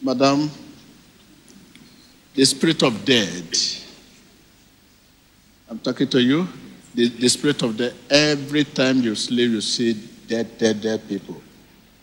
[0.00, 0.48] Madam,
[2.36, 3.48] the spirit of dead.
[5.68, 6.46] I'm talking to you.
[6.98, 7.94] The, the spirit of death.
[8.10, 9.92] Every time you sleep, you see
[10.26, 11.40] dead, dead, dead people.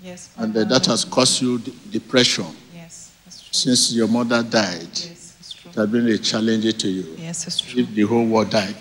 [0.01, 0.33] Yes.
[0.37, 1.57] And uh, that has caused you
[1.91, 2.45] depression.
[2.73, 3.49] Yes, that's true.
[3.51, 5.69] Since your mother died, Yes, it's true.
[5.69, 7.13] it has been a challenge to you.
[7.19, 7.81] Yes, it's true.
[7.81, 8.77] If the whole world died,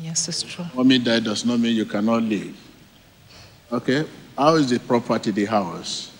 [0.00, 0.64] Yes, it's true.
[0.74, 2.56] mommy died does not mean you cannot live.
[3.70, 4.04] Okay?
[4.36, 6.10] How is the property, the house?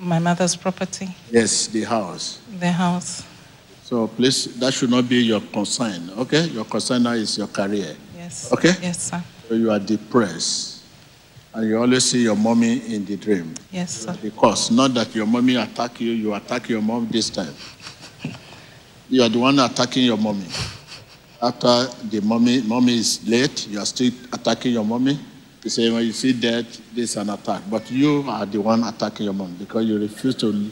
[0.00, 2.40] My mother's property, Yes, the house.
[2.58, 3.22] the house.
[3.84, 6.10] So please, that should not be your concern.
[6.18, 6.46] Okay?
[6.46, 7.94] Your concern now is your career.
[8.26, 8.52] Yes.
[8.52, 8.74] Okay.
[8.82, 9.22] Yes, sir.
[9.48, 10.82] So you are depressed.
[11.54, 13.54] And you always see your mommy in the dream.
[13.70, 14.18] Yes, sir.
[14.20, 17.54] Because not that your mommy attack you, you attack your mom this time.
[19.08, 20.48] You are the one attacking your mommy.
[21.40, 25.16] After the mommy, mommy is late, you are still attacking your mommy.
[25.62, 27.62] You say when you see that, this is an attack.
[27.70, 30.70] But you are the one attacking your mom because you refuse to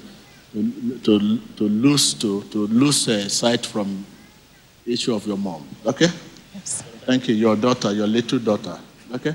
[0.54, 4.04] to, to, to lose to, to lose uh, sight from
[4.86, 5.66] issue of your mom.
[5.86, 6.08] Okay?
[6.54, 6.82] Yes.
[7.04, 7.34] Thank you.
[7.34, 8.78] Your daughter, your little daughter.
[9.12, 9.34] Okay?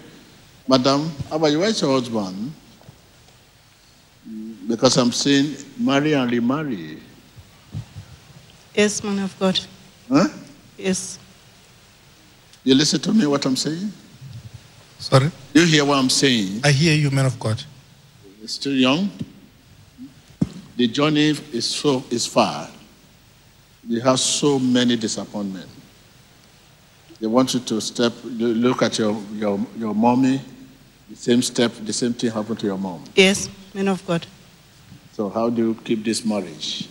[0.68, 1.60] Madam, how about you?
[1.60, 2.54] Where's your husband?
[4.68, 7.00] Because I'm saying marry and remarry.
[8.76, 9.60] Yes, man of God.
[10.08, 10.28] Huh?
[10.78, 11.20] Yes.
[12.64, 13.92] You listen to me what I'm saying?
[15.00, 15.32] Sorry?
[15.54, 16.62] You hear what I'm saying?
[16.64, 17.64] I hear you, man of God.
[18.40, 19.10] You're still young.
[20.78, 22.70] The journey is so is far.
[23.88, 25.79] You have so many disappointments.
[27.20, 30.42] They want you to step, look at your, your, your mommy,
[31.10, 33.04] the same step, the same thing happened to your mom.
[33.16, 34.26] Yes, man of God.
[35.14, 36.88] So how do you keep this marriage?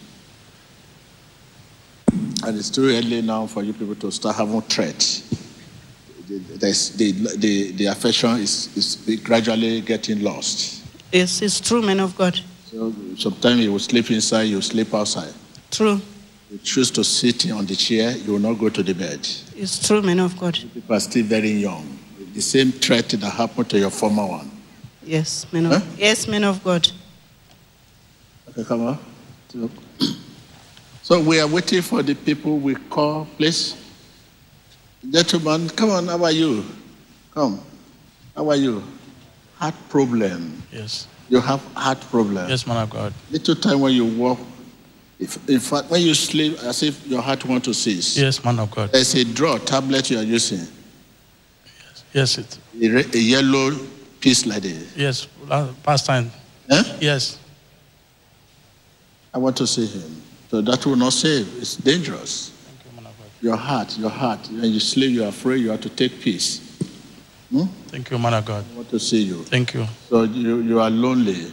[2.44, 5.22] And it's too early now for you people to start having threats.
[6.28, 6.38] The,
[6.96, 10.84] the, the, the affection is, is gradually getting lost.
[11.10, 12.38] Yes, it's true, man of God.
[12.66, 15.32] So sometimes you will sleep inside, you sleep outside.
[15.70, 16.02] True.
[16.50, 19.20] You choose to sit on the chair, you will not go to the bed.
[19.54, 20.58] It's true, man of God.
[20.72, 21.98] People are still very young.
[22.32, 24.50] The same threat that happened to your former one.
[25.04, 25.80] Yes, man of Huh?
[25.98, 26.88] Yes, man of God.
[28.48, 28.98] Okay, come on.
[29.52, 29.70] So-
[31.02, 33.74] So we are waiting for the people we call, please.
[35.10, 36.64] Gentlemen, come on, how are you?
[37.32, 37.60] Come.
[38.36, 38.82] How are you?
[39.56, 40.62] Heart problem.
[40.72, 41.06] Yes.
[41.30, 42.48] You have heart problem.
[42.48, 43.12] Yes, man of God.
[43.30, 44.38] Little time when you walk,
[45.18, 48.16] if, in fact, when you sleep, as if your heart want to cease.
[48.16, 48.92] Yes, man of God.
[48.92, 50.66] There's a drug tablet you are using,
[52.12, 52.58] Yes, it.
[52.82, 53.76] a, re- a yellow
[54.20, 54.96] piece like this.
[54.96, 56.30] Yes, la- past time.
[56.70, 56.82] Eh?
[57.00, 57.38] Yes.
[59.34, 60.22] I want to see him.
[60.50, 61.46] So that will not save.
[61.60, 62.50] It's dangerous.
[62.50, 63.26] Thank you, man of God.
[63.42, 64.48] Your heart, your heart.
[64.50, 66.60] When you sleep, you are afraid you have to take peace.
[67.88, 68.64] Thank you, man of God.
[68.72, 69.42] I want to see you.
[69.44, 69.86] Thank you.
[70.08, 71.50] So you, you are lonely.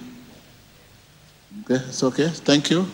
[1.63, 2.27] Okay, it's okay.
[2.29, 2.85] Thank you.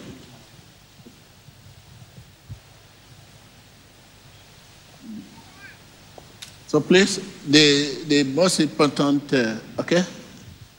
[6.72, 7.18] So please,
[7.50, 10.06] the, the most important, uh, okay,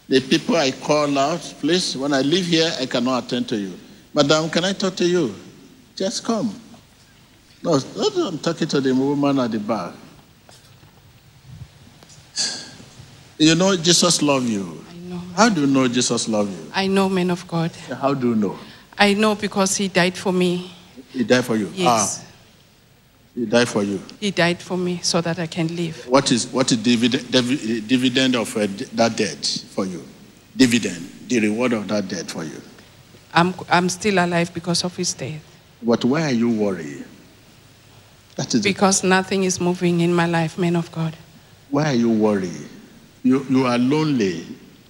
[0.09, 3.79] the people I call out, please, when I leave here, I cannot attend to you.
[4.15, 5.35] Madam, can I talk to you?
[5.95, 6.59] Just come.
[7.63, 9.93] No, I'm talking to the woman at the back.
[13.37, 14.83] You know, Jesus loves you.
[14.91, 15.19] I know.
[15.37, 16.73] How do you know Jesus loves you?
[16.75, 17.71] I know, man of God.
[18.01, 18.59] How do you know?
[18.97, 20.73] I know because He died for me.
[21.11, 21.71] He died for you.
[21.75, 22.25] Yes.
[22.25, 22.32] Ah,
[23.35, 24.01] he died for you.
[24.21, 26.07] He died for me so that I can live.
[26.09, 30.03] What is what is dividend, divi- dividend of uh, that debt for you?
[30.57, 32.61] Dividend, the reward of that debt for you.
[33.33, 35.41] I'm, I'm still alive because of His death.
[35.83, 37.05] But why are you worried?
[38.37, 41.17] That is Because nothing is moving in my life, man of God.
[41.71, 42.69] why are you worried?
[43.23, 44.45] You you are lonely.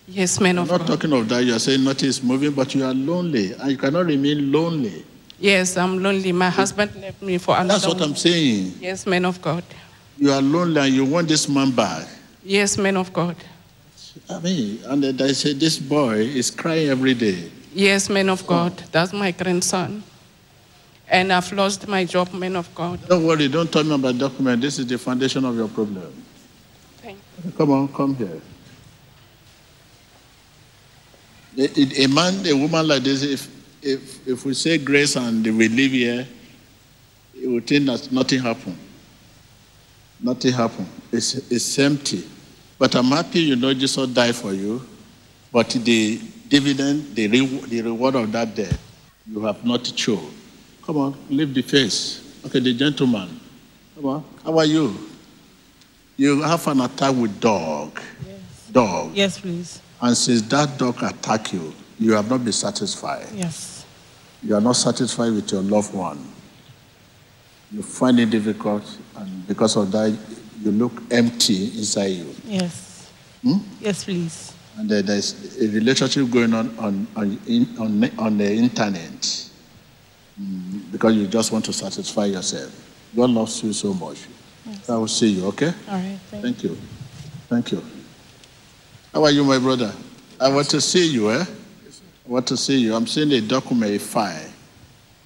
[0.09, 0.75] Yes, man of God.
[0.75, 1.01] I'm of not God.
[1.09, 1.45] talking of that.
[1.45, 5.05] You are saying nothing is moving, but you are lonely, and you cannot remain lonely.
[5.43, 6.31] Yes, I'm lonely.
[6.31, 8.75] My husband left me for another That's what I'm saying.
[8.81, 9.65] Yes, man of God.
[10.17, 12.07] You are lonely, and you want this man back.
[12.45, 13.35] Yes, man of God.
[14.31, 17.51] I mean, and they say this boy is crying every day.
[17.75, 18.73] Yes, man of God.
[18.93, 20.05] That's my grandson.
[21.09, 23.01] And I've lost my job, man of God.
[23.09, 24.63] Don't worry, don't tell me about document.
[24.63, 26.13] This is the foundation of your problem.
[26.99, 27.51] Thank you.
[27.51, 28.41] Come on, come here.
[31.59, 33.49] A- a man, a woman like this, if,
[33.83, 36.27] if, if we say grace and we live here,
[37.35, 38.79] he will think that nothing happened.
[40.21, 40.89] Nothing happened.
[41.11, 42.25] It's, it's empty.
[42.79, 44.87] But I'm happy you know Jesus died for you.
[45.53, 48.81] But the dividend, the, re- the reward of that death,
[49.27, 50.33] you have not shown.
[50.85, 52.41] Come on, leave the face.
[52.47, 53.41] Okay, the gentleman.
[53.95, 54.25] Come on.
[54.45, 54.97] How are you?
[56.17, 58.01] You have an attack with dog.
[58.27, 58.69] Yes.
[58.73, 59.15] Dog.
[59.15, 59.81] Yes, please.
[60.01, 63.27] And since that dog attacked you, you have not been satisfied.
[63.35, 63.72] Yes.
[64.43, 66.19] You are not satisfied with your loved one.
[67.71, 68.85] You find it difficult,
[69.17, 70.17] and because of that,
[70.63, 72.35] you look empty inside you.
[72.47, 73.11] Yes.
[73.43, 73.59] Hmm?
[73.81, 74.53] Yes, please.
[74.77, 79.49] And there- there's a relationship going on on, on, in, on, the- on the internet
[80.41, 82.73] Mm, because you just want to satisfy yourself.
[83.15, 84.17] God loves you so much.
[84.89, 85.75] I will see you, okay?
[85.87, 86.19] All right.
[86.31, 86.79] Thank Thank you.
[87.51, 87.83] Thank you.
[89.13, 89.93] How are you, my brother?
[90.41, 91.45] I want to see you, eh?
[92.27, 92.95] I want to see you.
[92.95, 94.49] I'm seeing a document, a file.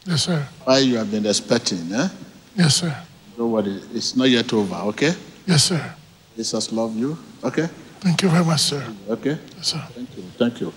[0.07, 0.47] Yes, sir.
[0.65, 2.09] File you have been expecting, eh?
[2.57, 2.97] Yes, sir.
[3.37, 5.13] Don't worry, it's not yet over, okay?
[5.47, 5.95] Yes, sir.
[6.37, 7.67] Jesus love you, okay?
[8.01, 8.83] Thank you very much, sir.
[9.09, 9.39] Okay?
[9.57, 9.83] Yes, sir.
[9.95, 10.73] Thank you, thank you.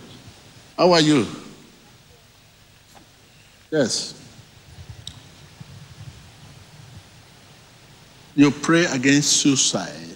[0.78, 1.26] How are you?
[3.72, 4.16] Yes.
[8.36, 10.16] You pray against suicide.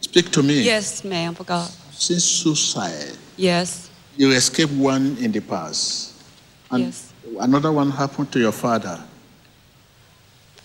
[0.00, 0.62] Speak to me.
[0.62, 1.70] Yes, ma'am, for God.
[1.92, 3.85] Since suicide, Yes,
[4.16, 6.12] you escaped one in the past.
[6.70, 7.12] And Yes.
[7.40, 9.02] another one happened to your father.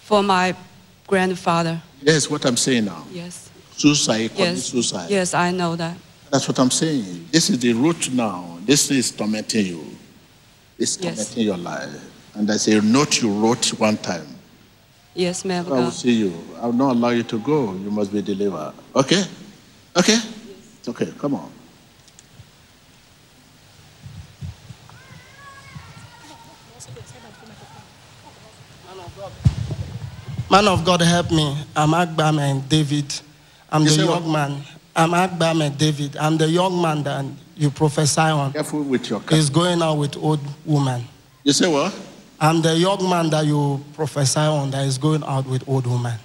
[0.04, 0.54] for my
[1.08, 1.82] grandfather.
[2.02, 3.06] Yes, what I'm saying now.
[3.14, 5.10] Yes, Suicide, yes, suicide.
[5.10, 5.96] yes, I know that.
[6.30, 7.30] That's what I'm saying.
[7.32, 8.58] This is the root now.
[8.66, 9.86] This is tormenting you.
[10.78, 11.16] It's Yes.
[11.16, 11.90] tormenting your life.
[12.34, 14.28] And there's a note you wrote one time.
[15.16, 15.66] Yes, ma'am.
[15.72, 16.34] I will see you.
[16.62, 17.74] I will not allow you to go.
[17.74, 18.74] You must be delivered.
[18.96, 19.24] Okay?
[19.96, 20.20] Okay?
[20.80, 21.14] It's okay.
[21.20, 21.50] Come on.
[30.52, 31.56] Man of God, help me.
[31.74, 33.06] I'm Agbame David.
[33.72, 34.50] I'm You the young what?
[34.50, 34.62] man.
[34.94, 36.18] I'm Agbame David.
[36.18, 37.24] I'm the young man that
[37.56, 38.52] you prophesy on.
[38.52, 39.38] Careful with your car.
[39.38, 41.06] Is going out with old woman.
[41.46, 41.98] You say what?
[42.38, 46.20] I'm the young man that you prophesy on that is going out with old woman.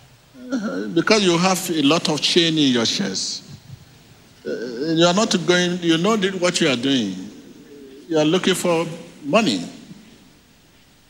[0.52, 3.44] Uh, Because you have a lot of chain in your chest.
[4.44, 4.50] Uh,
[4.96, 7.14] you are not going, you know what you are doing.
[8.08, 8.88] You are looking for
[9.22, 9.70] money.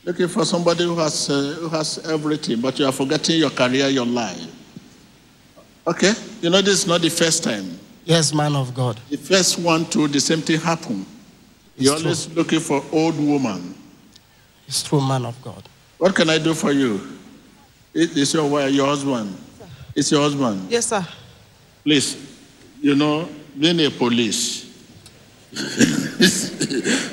[0.07, 3.89] Looking for somebody who has, uh, who has everything, but you are forgetting your career,
[3.89, 4.41] your life.
[5.85, 6.13] Okay?
[6.41, 7.77] You know, this is not the first time.
[8.05, 9.01] Yes, man of God.
[9.11, 11.05] The first one, too, the same thing happened.
[11.77, 13.75] You're always looking for old woman.
[14.69, 15.69] It's true, man of God.
[15.99, 17.01] What can I do for you?
[17.93, 19.37] It- It's your wife, your husband.
[19.97, 20.71] It's your husband.
[20.71, 21.05] Yes, sir.
[21.83, 22.17] Please,
[22.81, 23.29] you know,
[23.59, 24.67] being a police.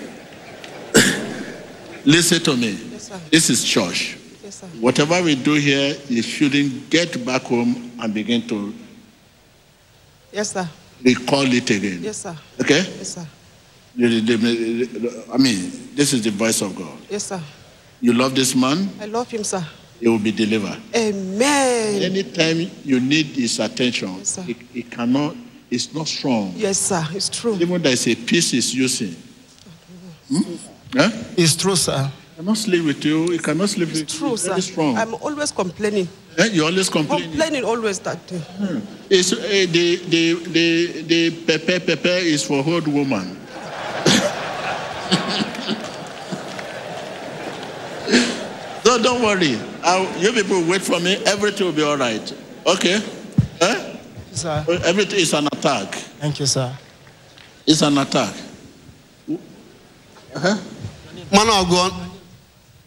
[2.05, 2.71] Listen to me.
[2.91, 3.09] Yes.
[3.31, 4.17] This is church.
[4.43, 4.61] Yes.
[4.79, 8.73] Whatever we do here, you shouldn't get back home and begin to
[10.31, 10.67] Yes, sir.
[11.03, 11.99] recall it again.
[12.03, 12.35] Yes, sir.
[12.59, 12.81] Okay?
[12.97, 13.27] Yes, sir.
[13.95, 16.97] I mean, this is the voice of God.
[17.09, 17.39] Yes, sir.
[18.01, 19.63] You love this man, I love him, sir.
[19.99, 20.77] he will be delivered.
[20.95, 22.01] Amen.
[22.01, 24.39] Anytime you need his attention, Yes,
[24.73, 25.35] he cannot,
[25.71, 26.53] it's not strong.
[26.57, 27.05] Yes, sir.
[27.13, 27.55] It's true.
[27.55, 29.15] Even there's a peace he's using.
[30.27, 30.55] Hmm?
[30.95, 31.09] Huh?
[31.37, 31.93] It's true, sir.
[31.93, 33.31] I cannot sleep with you.
[33.31, 34.03] He cannot sleep with you.
[34.03, 34.59] It's True, sir.
[34.61, 34.97] strong.
[34.97, 36.07] I'm always complaining.
[36.37, 37.23] Eh, You always complain.
[37.29, 38.41] Complaining always that day.
[39.09, 43.37] It's, eh, the, the, the, the pepper pepper is for old woman.
[48.85, 49.57] no, don't worry.
[49.83, 51.15] I'll, you people wait for me.
[51.25, 52.23] Everything will be all right.
[52.65, 53.01] Okay?
[53.61, 53.97] Eh?
[54.31, 54.65] Sir.
[54.85, 55.93] Everything is an attack.
[56.19, 56.75] Thank you, sir.
[57.65, 58.33] It's an attack.
[60.35, 60.57] Uh-huh.
[61.33, 61.93] Man of God,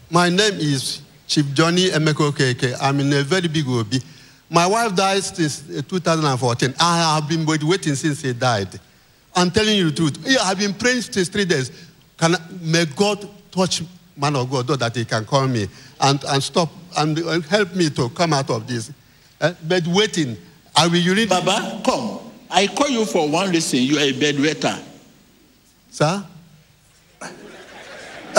[0.09, 2.75] my name is Chief Johnny Emeko Keke.
[2.81, 3.93] I'm in a very big OB.
[4.49, 6.73] My wife died since uh, 2014.
[6.79, 8.69] I have been wait- waiting since she died.
[9.35, 10.25] I'm telling you the truth.
[10.41, 11.71] I've been praying since three days.
[12.17, 13.83] Can, may God touch
[14.15, 15.67] man of God so that he can call me
[15.99, 18.91] and, and stop and help me to come out of this.
[19.41, 20.37] Uh, but waiting,
[20.73, 21.29] I will urinate.
[21.29, 22.19] Baba, come.
[22.49, 23.79] I call you for one reason.
[23.79, 24.81] You are a bedwetter.
[25.91, 26.25] Sir?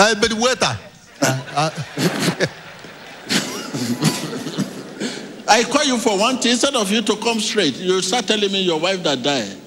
[0.01, 0.77] Uh, but waiter.
[5.45, 6.51] I call you for one thing.
[6.51, 9.57] Instead of you to come straight, you start telling me your wife that died.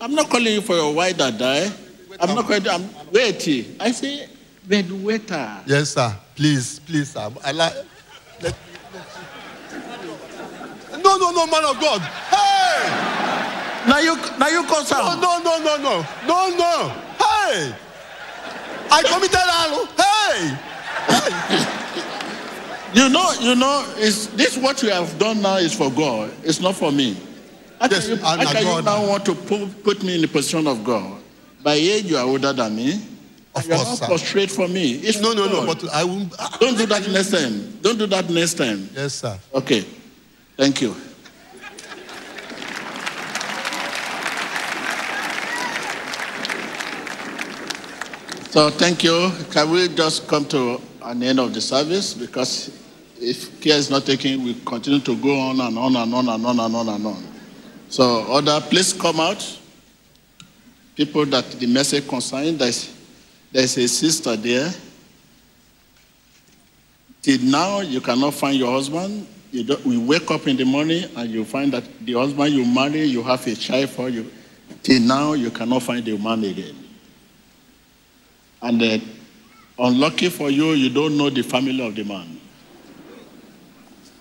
[0.00, 1.72] I'm not calling you for your wife that died.
[2.20, 3.74] I'm not calling I'm waiting.
[3.80, 4.28] I say
[4.68, 5.62] bedwetter.
[5.66, 6.14] Yes, sir.
[6.36, 7.28] Please, please, sir.
[7.44, 7.74] I like.
[8.42, 8.54] Let,
[11.02, 12.00] no, no, no, man of God.
[12.30, 12.86] Hey!
[13.88, 16.88] Now you, now you call No, no, no, no, no, no, no.
[17.18, 17.74] Hey!
[18.90, 19.86] I committed all.
[19.98, 20.56] Hey!
[22.92, 26.32] You know, you know, is this what you have done now is for God.
[26.42, 27.16] It's not for me.
[27.80, 28.84] How Yes, can, you, and how can you God.
[28.84, 31.20] now want to put, put me in the position of God?
[31.62, 33.00] By age, you are older than me.
[33.54, 34.06] Of you are not sir.
[34.06, 34.94] prostrate for me.
[34.94, 35.66] It's No, no, no.
[35.66, 36.32] But I won't.
[36.58, 37.78] Don't do that next time.
[37.80, 38.88] Don't do that next time.
[38.94, 39.38] Yes, sir.
[39.54, 39.84] Okay.
[40.56, 40.94] Thank you.
[48.50, 49.30] So thank you.
[49.52, 52.14] Can we just come to an end of the service?
[52.14, 52.76] Because
[53.20, 56.44] if care is not taken, we continue to go on and on and on and
[56.44, 57.24] on and on and on.
[57.88, 59.58] So order, please come out.
[60.96, 62.92] People that the message concerned, there's,
[63.52, 64.68] there's a sister there.
[67.22, 69.28] Till now, you cannot find your husband.
[69.52, 72.64] You don't, we wake up in the morning and you find that the husband you
[72.64, 74.28] marry, you have a child for you.
[74.82, 76.89] Till now, you cannot find the man again.
[78.62, 79.02] And
[79.78, 82.38] unlucky for you, you don't know the family of the man.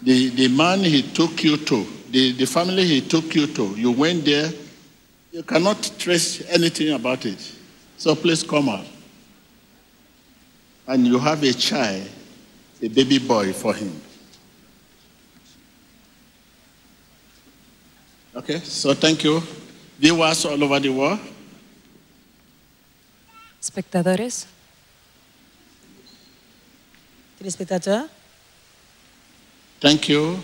[0.01, 3.91] The, the man he took you to, the, the family he took you to, you
[3.91, 4.49] went there,
[5.31, 7.53] you cannot trace anything about it.
[7.97, 8.85] So please come out.
[10.87, 12.07] And you have a child,
[12.81, 13.91] a baby boy for him.
[18.35, 19.41] Okay, so thank you.
[19.99, 21.19] Viewers all over the world,
[23.61, 24.47] Espectadores,
[27.37, 28.09] Téléspectateurs,
[29.79, 30.39] thank you.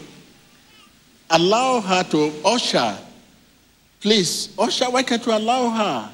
[1.30, 2.98] Allow her to usher.
[4.00, 6.12] Please, usher, why can't you allow her?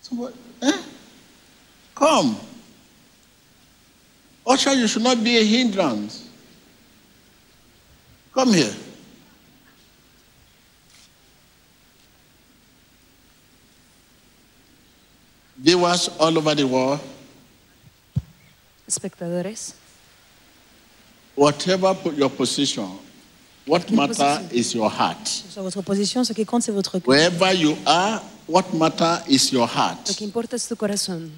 [0.00, 0.78] Somebody, eh?
[1.94, 2.36] Come.
[4.46, 6.28] Usher, you should not be a hindrance.
[8.32, 8.72] Come here.
[15.62, 16.98] Viewers all over the world,
[18.88, 19.74] espectadores,
[21.36, 22.98] whatever your position,
[23.64, 25.24] what matter is your heart.
[25.24, 27.06] sur votre position, ce qui compte, c'est votre cœur.
[27.06, 30.16] Wherever you are, what matter is your lo heart.
[30.18, 31.30] que importa es tu corazón.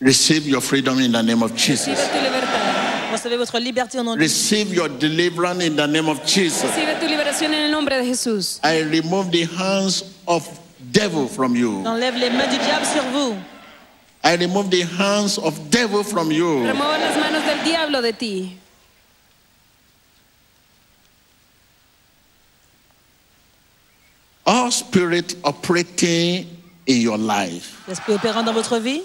[0.00, 1.96] Receive your freedom in the name of Jesus.
[1.96, 3.10] Recibe tu libertad.
[3.10, 4.20] Recevez votre liberté au nom de.
[4.20, 6.64] Receive your deliverance in the name of Jesus.
[6.64, 8.60] Recibe tu liberación en el nombre de Jesús.
[8.62, 10.46] I remove the hands of
[10.92, 11.82] devil from you.
[11.84, 13.34] Enlève les mains du diable sur vous.
[14.24, 16.64] I remove the hands of devil from you.
[16.64, 18.56] Remueva las manos del diablo de ti.
[24.46, 26.46] All spirit operating
[26.86, 27.82] in your life.
[27.88, 29.02] L'esprit opérant dans votre vie,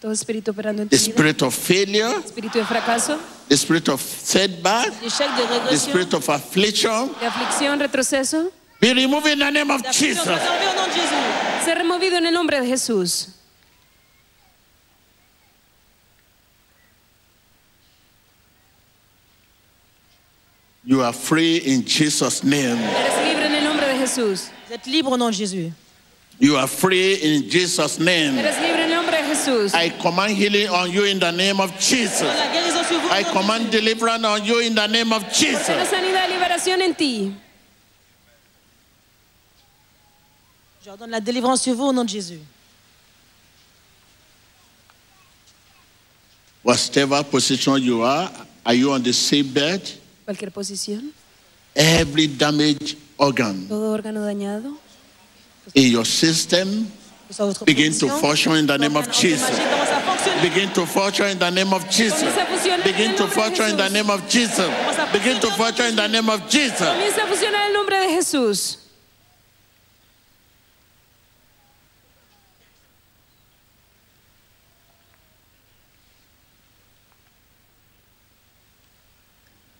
[0.00, 1.12] Todo espíritu operando en tu The vida.
[1.14, 3.16] spirit of failure, Espíritu de fracaso,
[3.48, 7.08] the spirit of setback, d'échec, de the régression, spirit of affliction.
[7.20, 8.50] de aflicción, retroceso,
[8.84, 10.24] Be removed in the name of Jesus.
[10.24, 11.64] soit enlevé au nom de Jésus.
[11.64, 13.28] ser removido en el nombre de Jesús.
[20.84, 22.76] You are free in Jesus' name.
[22.78, 24.50] Eres libre en el nombre de Jesús.
[24.68, 25.72] Vous êtes libre au nom de Jésus.
[26.38, 28.38] You are free in Jesus' name.
[28.38, 29.72] Eres libre en el nombre de Jesús.
[29.72, 32.26] I command healing on you in the name of Jesus.
[32.26, 33.08] La guérison sur vous.
[33.08, 35.88] I au nom de command deliverance on you in the name of La Jesus.
[35.88, 37.32] sanidad y liberación en ti.
[40.84, 42.40] Je ordonne la délivrance sur vous au nom de Jésus.
[46.62, 48.30] Whatever position you are,
[48.66, 49.80] are you on the same bed?
[50.26, 51.10] Cualquier posición,
[51.74, 54.76] Every damaged organ todo órgano dañado,
[55.74, 56.86] in your system
[57.28, 59.48] Que soit votre begin to position, function in the name of Jesus.
[59.48, 60.48] endommagé commence à fonctionner.
[60.50, 62.20] Begin to function in the name of Jesus.
[62.20, 64.70] comienza a funcionar en Begin to nombre function in the name of Jesus.
[65.12, 66.78] Begin to function in the name of Jesus.
[66.78, 68.83] Comienza a funcionar en el nombre de Jesús.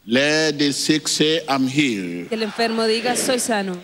[0.06, 2.28] Let the sick say, I'm healed.
[2.28, 3.74] Que el enfermo diga, soy sano.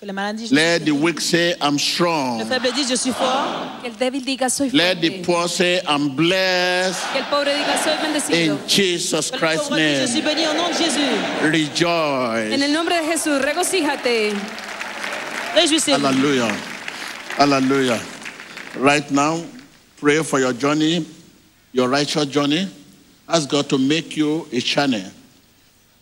[0.00, 2.40] Que le malade dise, Let the weak say, I'm le strong.
[2.46, 3.82] faible dise, je suis fort.
[3.82, 5.26] Que el débil diga, soy Let the fuerte.
[5.26, 7.12] poor say, I'm blessed.
[7.12, 8.54] Que el pobre diga, soy bendecido.
[8.62, 11.42] In Jesus Que le Christ's pauvre dise, je suis name, béni au nom de Jésus.
[11.42, 12.52] rejoice.
[12.54, 14.32] En el nombre de Jesús, regocíjate.
[15.54, 16.02] Réjouissez-vous.
[16.06, 16.54] Hallelujah.
[17.36, 18.00] Hallelujah.
[18.78, 19.42] Right now,
[20.00, 21.04] pray for your journey,
[21.72, 22.68] your righteous journey.
[23.28, 25.02] Ask God to make you a channel,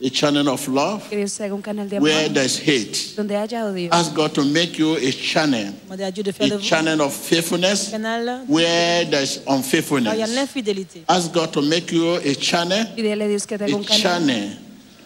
[0.05, 3.15] a channel of love Que Dios se haga un canal de where amor there's hate.
[3.17, 3.89] donde haya odio.
[3.93, 6.63] Ask God to make you a channel, Demandez à Dieu de faire de a vous
[6.65, 10.35] channel of un faithfulness canal where there's où il y a unfaithfulness.
[10.35, 11.03] l'infidélité.
[11.09, 13.83] Ask God to make you a channel, Pídele a Dios que te haga a un
[13.85, 14.59] canal, channel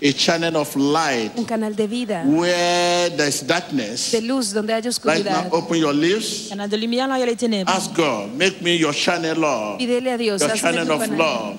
[0.03, 4.11] a channel of light un canal de vida, where there's darkness.
[4.11, 5.53] de luz donde haya Right now, oscuridad.
[5.53, 6.49] open your lips.
[6.49, 7.71] Canal de lumière là où il y a les ténèbres.
[7.71, 9.79] Ask God, make me your channel, Lord.
[9.79, 11.57] Pídele a Dios, Your hazme channel tu of canal, love.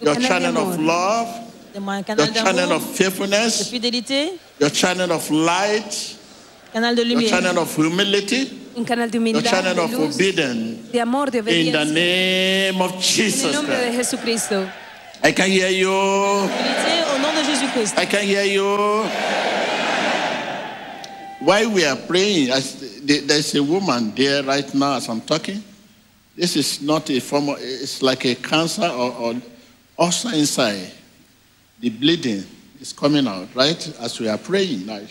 [0.00, 1.28] tu Your canal de channel of amor, love.
[1.76, 3.68] Donne-moi un Your channel d'amour, of de faithfulness.
[3.68, 6.16] fidélité, Your channel of light.
[6.72, 8.48] canal de Your channel of humility.
[8.78, 10.90] un canal de Your channel de of luz, obedience.
[10.92, 13.96] de amor, de In the name of En el Jesus nombre de Christ.
[14.12, 14.66] Jesucristo.
[15.22, 15.90] I can hear you.
[15.90, 17.98] au nom de Jésus-Christ.
[17.98, 19.04] I can hear you.
[21.40, 22.48] While we are praying,
[23.04, 25.62] there's a woman there right now as I'm talking.
[26.34, 29.34] This is not a form of, it's like a cancer or, or
[29.98, 30.92] ulcer inside.
[31.80, 32.44] The bleeding
[32.80, 33.96] is coming out, right?
[34.00, 35.08] As we are praying, like,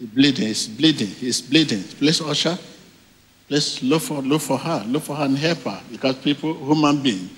[0.00, 1.82] the bleeding is bleeding, it's bleeding.
[1.82, 2.58] Please, usher,
[3.48, 7.02] please look for, look for her, look for her and help her because people, human
[7.02, 7.28] being,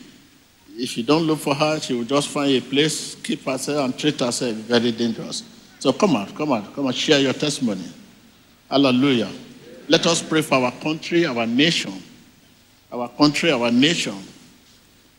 [0.76, 3.98] if you don't look for her, she will just find a place, keep herself, and
[3.98, 5.42] treat herself very dangerous.
[5.78, 7.84] So come on, come on, come on, share your testimony.
[8.70, 9.30] Hallelujah.
[9.88, 12.02] Let us pray for our country, our nation.
[12.90, 14.16] Our country, our nation.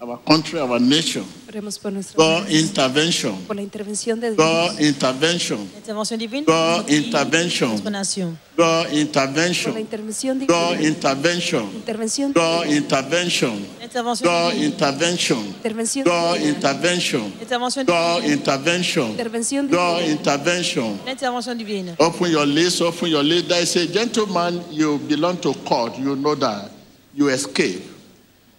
[0.01, 1.25] Our country, our nation.
[1.55, 3.33] Oremos por nuestro God intervention.
[3.47, 4.45] por la intervención de Dios.
[4.45, 5.61] God intervention.
[5.77, 6.43] Intervention divine.
[6.43, 7.69] God notre pays, intervention.
[7.69, 9.77] God Por la intervention.
[9.79, 11.63] intervención God intervention.
[11.73, 12.77] Intervención God divina.
[12.77, 13.65] intervention.
[13.81, 15.45] Intervention God intervention.
[15.47, 17.23] Intervención God intervention.
[17.39, 19.11] Intervention God intervention.
[19.11, 20.99] Intervención God intervention.
[21.07, 21.95] Intervention divine.
[22.01, 23.47] Open your list, open your list.
[23.47, 26.69] There is a gentleman, you belong to court, you know that.
[27.13, 27.81] You escape.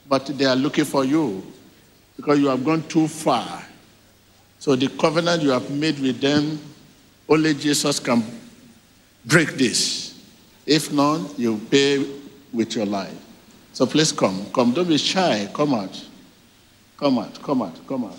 [0.09, 1.43] But they are looking for you
[2.17, 3.63] because you have gone too far.
[4.59, 6.59] So the covenant you have made with them,
[7.29, 8.25] only Jesus can
[9.25, 10.19] break this.
[10.65, 12.05] If not, you pay
[12.53, 13.15] with your life.
[13.73, 14.47] So please come.
[14.53, 14.73] Come.
[14.73, 15.49] Don't be shy.
[15.53, 16.05] Come out.
[16.97, 17.43] Come out.
[17.43, 17.87] Come out.
[17.87, 18.17] Come out.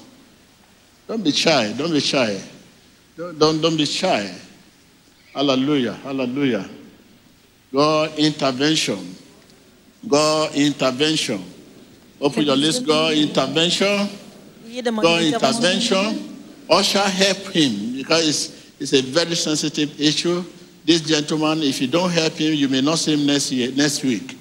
[1.07, 1.73] Don't be shy.
[1.73, 2.39] Don't be shy.
[3.17, 4.31] Don't, don't, don't be shy.
[5.33, 5.93] Hallelujah.
[5.93, 6.69] Hallelujah.
[7.73, 9.15] God intervention.
[10.07, 11.43] God intervention.
[12.19, 12.85] Open your list.
[12.85, 14.09] God intervention.
[14.83, 16.35] God intervention.
[16.69, 20.43] Usher help him because it's, it's a very sensitive issue.
[20.83, 24.03] This gentleman, if you don't help him, you may not see him next year, next
[24.03, 24.37] week.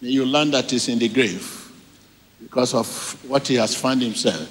[0.00, 1.72] You learn that he's in the grave
[2.42, 2.86] because of
[3.28, 4.48] what he has found himself.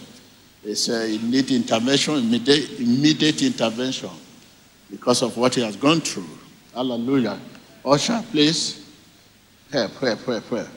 [0.64, 4.10] It's uh, he need intervention, immediate, immediate intervention
[4.90, 6.28] because of what he has gone through.
[6.74, 7.40] Hallelujah.
[7.86, 8.84] Usher, please.
[9.72, 10.68] Help, help, help, help.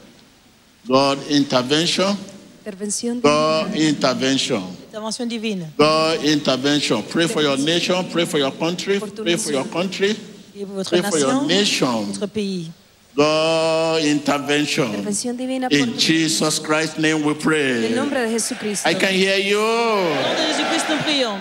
[0.87, 2.17] God intervention.
[2.65, 3.21] Intervención.
[3.23, 4.63] God intervention.
[4.93, 5.73] Intervention divine.
[5.77, 7.03] God intervention.
[7.05, 8.09] Pray for your nation.
[8.11, 8.99] Pray for your country.
[9.01, 10.15] Pray for your country.
[10.53, 12.13] Priez pour votre Pray for your nation, nation.
[12.13, 12.73] votre.
[13.15, 14.87] God intervention.
[14.93, 17.95] Intervención divina In Jesus Christ's name we en el pray.
[17.95, 18.87] nombre de Jesucristo.
[18.89, 19.59] I can hear you.
[19.59, 21.41] Au nom de Jésus-Christ, nous prions.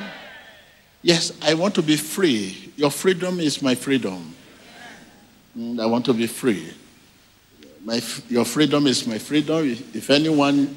[1.03, 2.71] Yes, I want to be free.
[2.75, 4.33] Your freedom is my freedom.
[5.57, 6.73] Mm, I want to be free.
[7.87, 9.63] My, your freedom is my freedom.
[9.93, 10.75] If anyone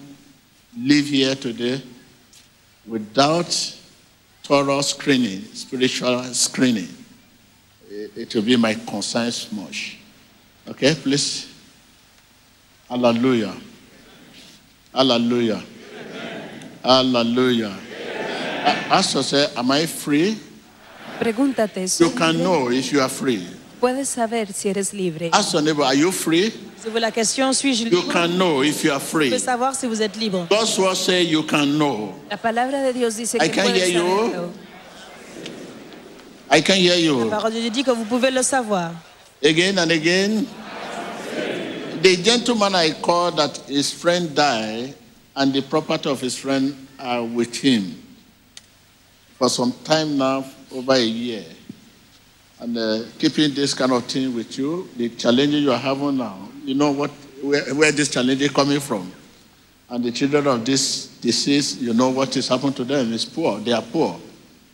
[0.78, 1.82] live here today
[2.86, 3.50] without
[4.44, 6.86] thorough screening, spiritual screening,
[7.90, 9.98] it, it will be my conscience much.
[10.68, 11.52] Okay, please.
[12.88, 13.56] Hallelujah.
[14.94, 15.64] Hallelujah.
[16.84, 17.76] Hallelujah.
[18.88, 20.38] Ask yourself, am I free?
[21.18, 23.48] Pregúntate, ¿soy You can know if you are free.
[23.80, 25.30] Puedes saber si eres libre.
[25.32, 26.69] Ask your neighbor, are you free?
[26.82, 29.28] Posez-vous la question, suis-je You can know if you are Vous free.
[29.28, 30.46] pouvez savoir si vous êtes libre.
[30.48, 32.14] God's word say you can know.
[32.30, 34.02] La palabra de Dios dice I que can puedes hear you.
[34.08, 34.50] saberlo.
[36.50, 38.92] I can hear La you parole de Dieu dit que vous pouvez le savoir.
[39.44, 40.46] again and again.
[42.02, 44.94] The gentleman I called that his friend died
[45.36, 47.94] and the property of his friend are with him
[49.38, 51.44] for some time now, over a year.
[52.58, 56.48] And uh, keeping this kind of thing with you, the challenges you are having now,
[56.64, 57.10] you know what,
[57.42, 59.12] where, where this challenge is coming from.
[59.88, 63.58] And the children of this disease, you know what is happened to them is poor.
[63.58, 64.18] They are poor.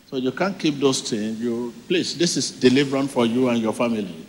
[0.09, 1.39] So you can't keep those things.
[1.39, 4.25] You please, this is deliverance for you and your family.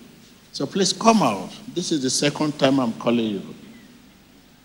[0.52, 1.50] So please come out.
[1.74, 3.54] This is the second time I'm calling you.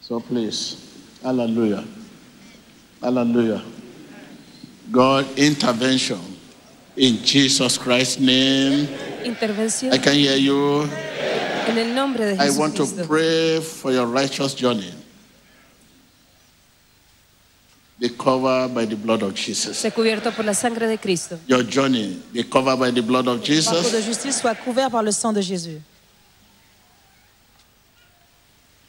[0.01, 1.83] So please, hallelujah.
[3.01, 3.61] Hallelujah.
[4.91, 6.19] God intervention
[6.95, 8.87] in Jesus Christ's name.
[9.23, 9.91] Intervention.
[9.91, 10.89] I can hear you.
[11.69, 13.07] En el nombre de I want to Jesucristo.
[13.07, 14.93] pray for your righteous journey.
[17.99, 19.77] Be covered by the blood of Jesus.
[19.77, 21.39] Sé cubierto por la sangre de Cristo.
[21.47, 24.05] Your journey be covered by the blood of Le parcours de Jesus.
[24.05, 25.79] justice soit couvert par le sang de Jésus.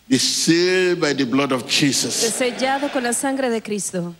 [0.08, 2.14] Be sealed by the blood of Jesus.
[2.34, 4.14] sellado con la sangre de Cristo.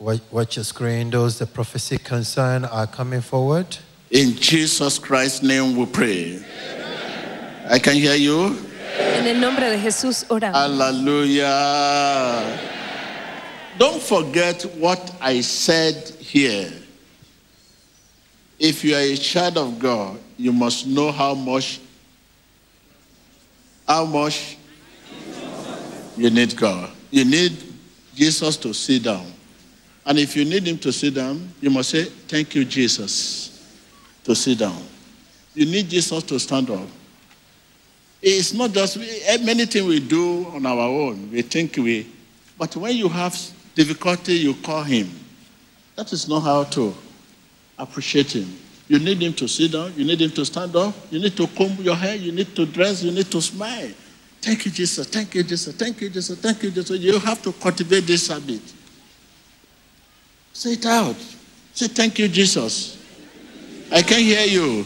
[0.00, 1.10] Watch, watch your screen.
[1.10, 3.66] Those the prophecy concern are coming forward.
[4.10, 6.42] In Jesus Christ's name we pray.
[7.68, 8.56] I can hear you.
[8.98, 10.54] En el nombre de Jesús oramos.
[10.54, 12.58] Hallelujah.
[13.76, 16.72] Don't forget what I said here.
[18.58, 21.78] If you are a child of God, you must know how much
[23.86, 24.56] how much
[26.16, 26.90] you need God.
[27.10, 27.52] You need
[28.14, 29.26] Jesus to sit down.
[30.10, 33.80] And if you need him to sit down, you must say, Thank you, Jesus,
[34.24, 34.82] to sit down.
[35.54, 36.88] You need Jesus to stand up.
[38.20, 41.30] It's not just eh, many things we do on our own.
[41.30, 42.08] We think we,
[42.58, 43.38] but when you have
[43.76, 45.08] difficulty, you call him.
[45.94, 46.92] That is not how to
[47.78, 48.52] appreciate him.
[48.88, 49.94] You need him to sit down.
[49.96, 50.92] You need him to stand up.
[51.12, 52.16] You need to comb your hair.
[52.16, 53.04] You need to dress.
[53.04, 53.90] You need to smile.
[54.42, 55.06] Thank you, Jesus.
[55.06, 55.72] Thank you, Jesus.
[55.76, 56.36] Thank you, Jesus.
[56.36, 56.98] Thank you, Jesus.
[56.98, 58.60] You have to cultivate this habit.
[60.60, 61.16] Say it out.
[61.72, 63.02] Say, Thank you, Jesus.
[63.90, 64.84] I can hear you.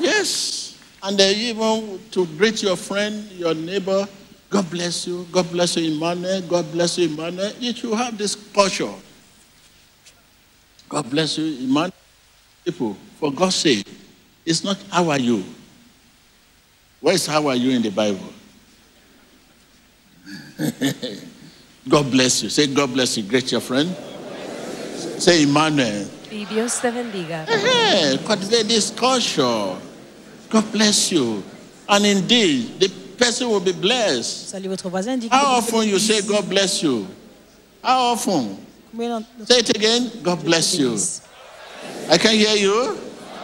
[0.00, 0.78] Yes.
[1.02, 4.08] And then even to greet your friend, your neighbor,
[4.48, 5.26] God bless you.
[5.30, 6.40] God bless you, Emmanuel.
[6.48, 7.52] God bless you, Emmanuel.
[7.60, 8.94] You should have this culture.
[10.88, 11.92] God bless you, Emmanuel.
[12.64, 13.86] People, for God's sake,
[14.46, 15.44] it's not how are you.
[17.02, 18.32] Where is how are you in the Bible?
[21.88, 22.48] God bless you.
[22.48, 23.22] Say, God bless you.
[23.24, 23.94] Greet your friend.
[25.18, 26.06] Say, Emmanuel.
[26.30, 27.46] Y Dios te bendiga.
[27.46, 28.16] Hey,
[28.64, 29.76] this culture.
[30.50, 31.42] God bless you.
[31.88, 34.48] And indeed, the person will be blessed.
[34.50, 35.18] Salut votre voisin.
[35.18, 37.06] Dis How often you say, God bless you?
[37.82, 38.56] How often?
[39.44, 40.10] Say it again.
[40.22, 40.96] God bless you.
[42.10, 42.96] I can hear you.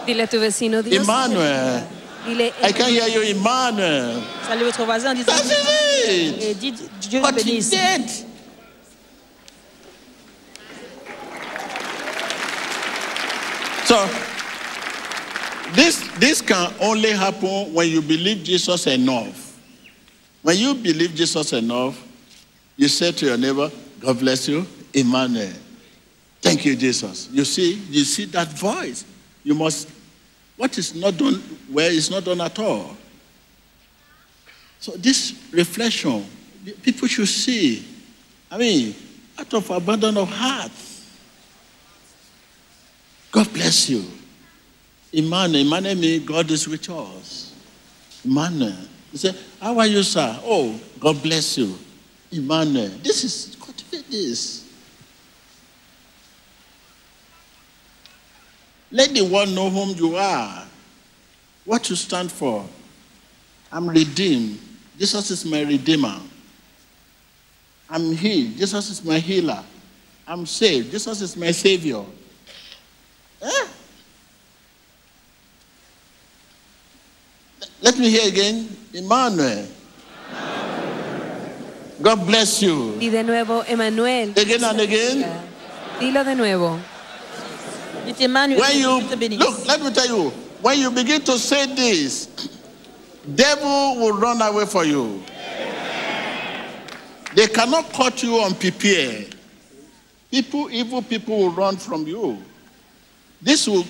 [0.07, 1.05] Dile a tu vecino Dios.
[1.05, 1.87] Emmanuel.
[2.25, 4.23] Dile, I can hear you, Emmanuel.
[4.47, 5.51] Salut votre voisin That's
[6.09, 6.43] it.
[6.43, 7.71] Et dis Dieu te bénisse.
[7.71, 8.30] Cultivate.
[13.91, 14.07] So,
[15.73, 19.61] this, this can only happen when you believe Jesus enough.
[20.43, 22.01] When you believe Jesus enough,
[22.77, 23.69] you say to your neighbor,
[23.99, 24.65] God bless you,
[24.95, 25.51] Emmanuel.
[26.41, 27.31] Thank you, Jesus.
[27.33, 29.05] You see, you see that voice.
[29.43, 29.89] You must,
[30.57, 31.35] what is not done
[31.69, 32.97] where is not done at all.
[34.79, 36.25] So this reflection,
[36.81, 37.85] people should see.
[38.53, 38.95] I mean,
[39.37, 40.71] out of abandon of heart.
[43.31, 44.05] God bless you.
[45.13, 47.55] Emmanuel, Emmanuel means God is with us.
[48.25, 48.77] Emmanuel.
[49.13, 50.39] You say, How are you, sir?
[50.45, 51.77] Oh, God bless you.
[52.31, 52.91] Emmanuel.
[53.03, 54.69] This is, cultivate this.
[58.93, 60.67] Let the world know whom you are,
[61.65, 62.67] what you stand for.
[63.71, 64.59] I'm redeemed.
[64.99, 66.21] Jesus is my redeemer.
[67.89, 68.57] I'm healed.
[68.57, 69.63] Jesus is my healer.
[70.27, 70.91] I'm saved.
[70.91, 72.05] Jesus is my savior.
[73.43, 73.67] Eh?
[77.83, 78.77] Let me hear again.
[78.95, 79.67] Emmanuel.
[82.03, 82.97] God bless you.
[82.99, 84.31] Di de nuevo, Emanuel.
[84.31, 85.45] Again and again.
[86.01, 86.81] Dilo de nuevo.
[88.07, 88.61] Dites Emmanuel.
[88.61, 90.31] When you Dieu te look, let me tell you,
[90.63, 92.27] when you begin to say this,
[93.35, 95.23] devil will run away for you.
[97.35, 99.27] They cannot cut you on prepare.
[100.31, 102.39] People, evil people will run from you.
[103.43, 103.85] This will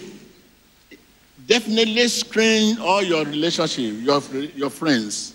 [1.50, 4.22] definitely screen all your relationship, your,
[4.54, 5.34] your friends.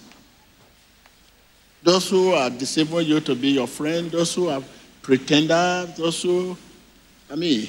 [1.83, 4.63] Those who are deceiving you to be your friend, those who are
[5.01, 6.57] pretenders, those who,
[7.29, 7.67] I mean,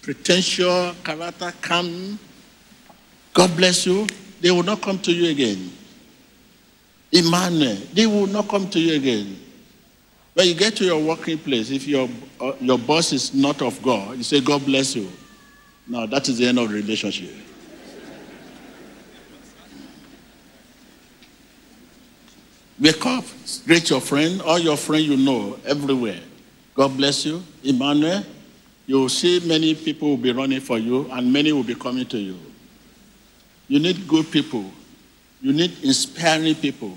[0.00, 2.20] pretentious character come.
[3.34, 4.06] God bless you.
[4.40, 5.72] They will not come to you again.
[7.10, 9.36] Emmanuel, they will not come to you again.
[10.34, 12.08] When you get to your working place, if your,
[12.40, 15.10] uh, your boss is not of God, you say, God bless you.
[15.88, 17.47] Now, that is the end of the relationship.
[22.80, 23.24] Wake up,
[23.66, 26.20] greet your friend, all your friends you know, everywhere.
[26.74, 27.42] God bless you.
[27.64, 28.22] Emmanuel,
[28.86, 32.06] you will see many people will be running for you and many will be coming
[32.06, 32.38] to you.
[33.66, 34.64] You need good people.
[35.42, 36.96] You need inspiring people.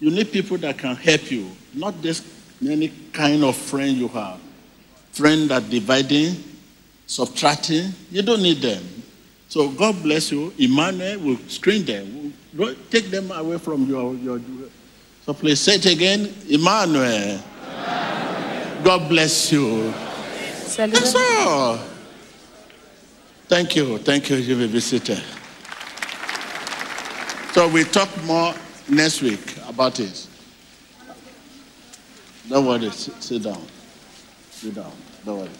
[0.00, 2.22] You need people that can help you, not this
[2.60, 4.40] many kind of friend you have.
[5.12, 6.36] Friend that dividing,
[7.06, 8.82] subtracting, you don't need them.
[9.48, 10.52] So God bless you.
[10.58, 12.34] Emmanuel will screen them.
[12.54, 14.40] Will take them away from your, your
[15.28, 16.34] so please say it again.
[16.48, 17.38] Emmanuel.
[18.82, 19.92] God bless you.
[20.74, 21.78] That's all.
[23.46, 23.98] Thank you.
[23.98, 24.36] Thank you.
[24.36, 25.22] You seated.
[27.52, 28.54] So we talk more
[28.88, 30.26] next week about it.
[32.48, 32.88] Don't worry.
[32.88, 33.60] Sit, sit down.
[34.50, 34.92] Sit down.
[35.26, 35.50] Don't worry.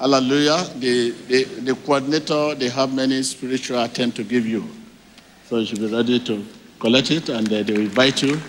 [0.00, 0.64] Hallelujah.
[0.78, 4.66] The, the, the coordinator, they have many spiritual items to give you.
[5.50, 6.42] So you should be ready to
[6.80, 8.40] collect it and uh, they will invite you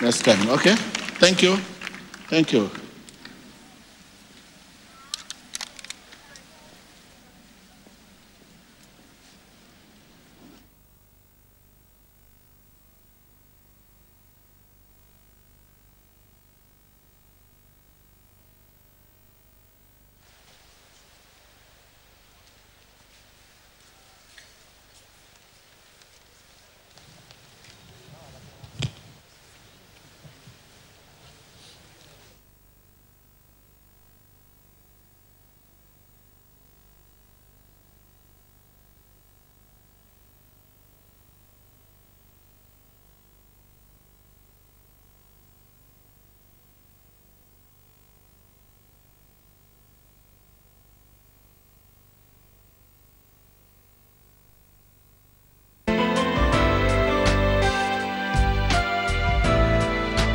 [0.00, 0.48] next time.
[0.50, 0.74] Okay?
[1.18, 1.56] Thank you.
[2.28, 2.70] Thank you.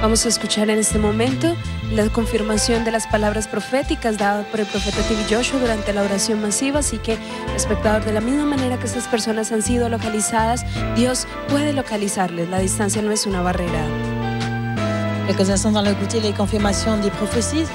[0.02, 1.56] Vamos a escuchar en este momento
[1.92, 6.42] la confirmación de las palabras proféticas dadas por el profeta TV Joshua durante la oración
[6.42, 6.80] masiva.
[6.80, 7.20] Así que,
[7.56, 12.50] espectador, de la misma manera que estas personas han sido localizadas, Dios puede localizarles.
[12.50, 13.86] La distancia no es una barrera.
[15.28, 17.68] Quelques instants dans l'écouter les confirmations des prophéties.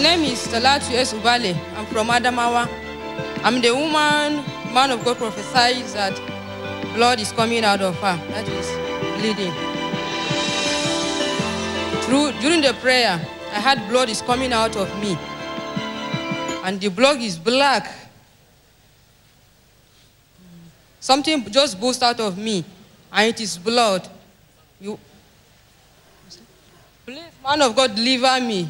[0.00, 1.12] My name is Talatu S.
[1.12, 1.54] Ubale.
[1.76, 2.66] I'm from Adamawa.
[3.44, 4.42] I'm the woman,
[4.72, 6.16] man of God prophesies that
[6.94, 8.16] blood is coming out of her.
[8.30, 8.66] That is
[9.20, 9.52] bleeding.
[12.04, 13.20] Through, during the prayer,
[13.52, 15.18] I had blood is coming out of me.
[16.64, 17.94] And the blood is black.
[20.98, 22.64] Something just burst out of me,
[23.12, 24.08] and it is blood.
[24.80, 24.98] You,
[27.04, 28.66] please, man of God, deliver me.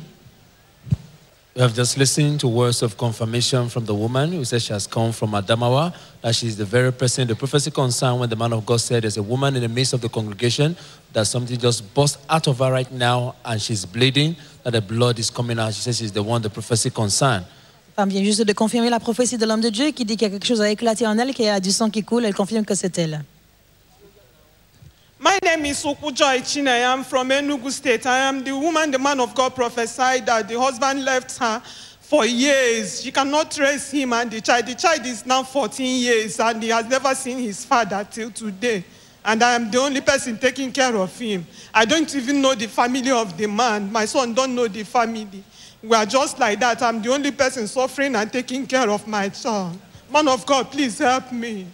[1.55, 4.86] We have just listened to words of confirmation from the woman who says she has
[4.86, 5.92] come from Adamawa,
[6.22, 9.03] that she is the very person, the prophecy concerned when the man of God said
[9.03, 10.76] there's a woman in the midst of the congregation,
[11.12, 15.18] that something just burst out of her right now and she's bleeding, that the blood
[15.18, 15.74] is coming out.
[15.74, 17.44] She says she's the one the prophecy concerned.
[17.96, 20.30] Femme vient juste de confirmer la prophétie de l'homme de Dieu qui dit qu'il y
[20.30, 22.24] a quelque chose à éclater en elle, qu'il y a du sang qui coule.
[22.24, 23.24] Elle confirme que c'est elle.
[25.23, 25.83] My name is
[26.14, 26.66] Chine.
[26.66, 28.07] I am from Enugu State.
[28.07, 31.61] I am the woman the man of God prophesied that the husband left her
[32.01, 33.03] for years.
[33.03, 34.64] She cannot trace him and the child.
[34.64, 38.83] The child is now 14 years and he has never seen his father till today.
[39.23, 41.47] And I am the only person taking care of him.
[41.75, 43.93] I don't even know the family of the man.
[43.93, 45.45] My son don't know the family.
[45.83, 46.81] We are just like that.
[46.81, 49.79] I'm the only person suffering and taking care of my son.
[50.11, 51.66] Man of God, please help me.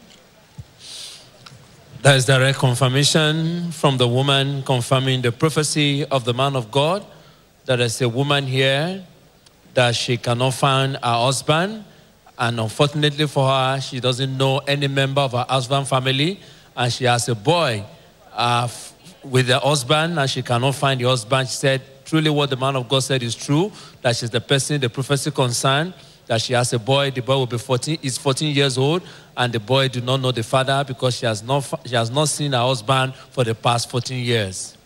[2.06, 7.04] That is direct confirmation from the woman confirming the prophecy of the man of God.
[7.64, 9.04] That is a woman here
[9.74, 11.84] that she cannot find her husband.
[12.38, 16.38] And unfortunately for her, she doesn't know any member of her husband family.
[16.76, 17.84] And she has a boy
[18.32, 18.68] uh,
[19.24, 21.48] with the husband, and she cannot find the husband.
[21.48, 24.80] She said, truly what the man of God said is true, that she's the person,
[24.80, 25.92] the prophecy concerned,
[26.28, 27.10] that she has a boy.
[27.10, 29.02] The boy will be 14, is 14 years old,
[29.36, 32.28] and the boy do not know the father because she has not, she has not
[32.28, 34.76] seen her husband for the past 14 years.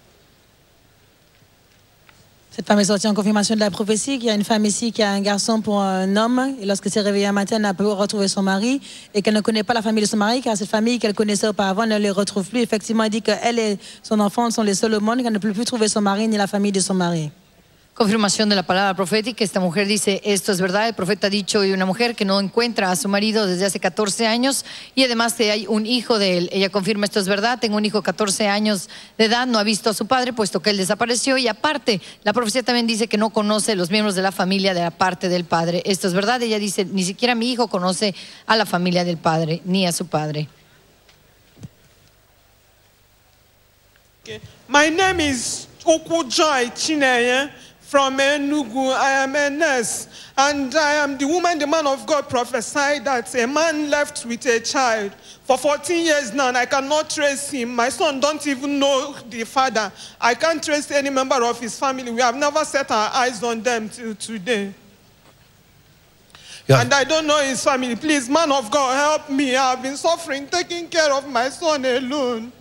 [2.51, 4.91] Cette femme est sortie en confirmation de la prophétie qu'il y a une femme ici
[4.91, 6.57] qui a un garçon pour un homme.
[6.61, 8.81] Et lorsqu'elle s'est réveillée un matin, elle n'a pas retrouvé son mari
[9.15, 11.47] et qu'elle ne connaît pas la famille de son mari car cette famille qu'elle connaissait
[11.47, 12.61] auparavant ne les retrouve plus.
[12.61, 15.53] Effectivement, elle dit qu'elle et son enfant sont les seuls au monde qu'elle ne peut
[15.53, 17.31] plus trouver son mari ni la famille de son mari.
[17.95, 19.45] Confirmación de la palabra profética.
[19.45, 20.89] Esta mujer dice, esto es verdad.
[20.89, 23.79] El profeta ha dicho de una mujer que no encuentra a su marido desde hace
[23.79, 24.65] 14 años
[24.95, 26.51] y además hay un hijo de él.
[26.53, 27.59] Ella confirma, esto es verdad.
[27.59, 28.89] Tengo un hijo de 14 años
[29.19, 32.33] de edad, no ha visto a su padre puesto que él desapareció y aparte, la
[32.33, 35.45] profecía también dice que no conoce los miembros de la familia de la parte del
[35.45, 35.83] padre.
[35.85, 36.41] Esto es verdad.
[36.41, 38.15] Ella dice, ni siquiera mi hijo conoce
[38.47, 40.49] a la familia del padre ni a su padre.
[44.69, 47.51] My name is Ukujoy Chineye
[47.91, 48.95] from Enugu.
[48.95, 50.07] I am a nurse,
[50.39, 54.47] and I am the woman the man of God prophesied that a man left with
[54.47, 55.13] a child
[55.43, 57.75] for 14 years now, and I cannot trace him.
[57.75, 59.91] My son don't even know the father.
[60.21, 62.13] I can't trace any member of his family.
[62.13, 64.73] We have never set our eyes on them till today.
[66.69, 67.97] And I don't know his family.
[67.97, 69.57] Please, man of God, help me.
[69.57, 72.53] I've been suffering, taking care of my son alone.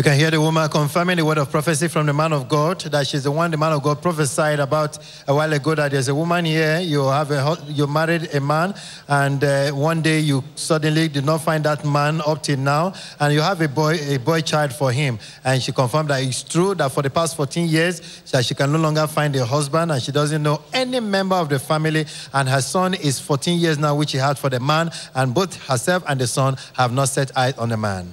[0.00, 2.80] You can hear the woman confirming the word of prophecy from the man of God
[2.80, 4.96] that she's the one the man of God prophesied about
[5.28, 8.72] a while ago that there's a woman here, you have a you married a man,
[9.08, 13.34] and uh, one day you suddenly did not find that man up till now, and
[13.34, 16.74] you have a boy a boy child for him, and she confirmed that it's true
[16.76, 20.02] that for the past 14 years that she can no longer find a husband and
[20.02, 23.94] she doesn't know any member of the family, and her son is 14 years now,
[23.94, 27.36] which she had for the man, and both herself and the son have not set
[27.36, 28.10] eyes on the man.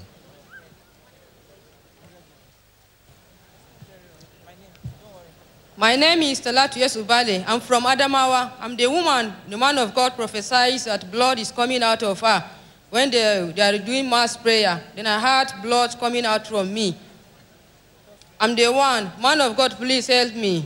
[5.79, 7.43] My name is Talatu Yesubale.
[7.47, 8.51] I'm from Adamawa.
[8.59, 12.43] I'm the woman, the man of God prophesies that blood is coming out of her
[12.89, 14.81] when they, they are doing mass prayer.
[14.95, 16.97] Then I heard blood coming out from me.
[18.39, 19.11] I'm the one.
[19.21, 20.65] Man of God, please help me.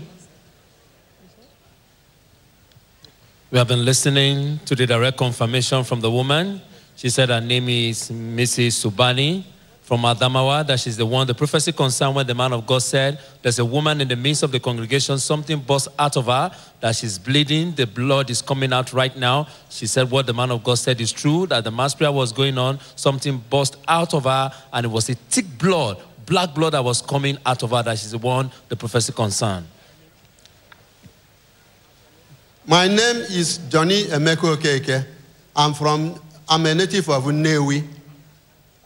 [3.51, 6.61] We have been listening to the direct confirmation from the woman.
[6.95, 8.85] She said her name is Mrs.
[8.87, 9.43] Subani
[9.81, 11.27] from Adamawa, that she's the one.
[11.27, 14.43] The prophecy concerned when the man of God said, There's a woman in the midst
[14.43, 18.71] of the congregation, something burst out of her, that she's bleeding, the blood is coming
[18.71, 19.47] out right now.
[19.69, 22.31] She said, What the man of God said is true, that the mass prayer was
[22.31, 26.73] going on, something burst out of her, and it was a thick blood, black blood
[26.73, 29.67] that was coming out of her, that she's the one the prophecy concerned.
[32.67, 35.05] My name is Johnny Emeka Okeke.
[35.55, 37.83] I'm from, I'm a native of Nnewi.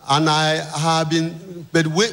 [0.08, 2.06] And I have been, but we,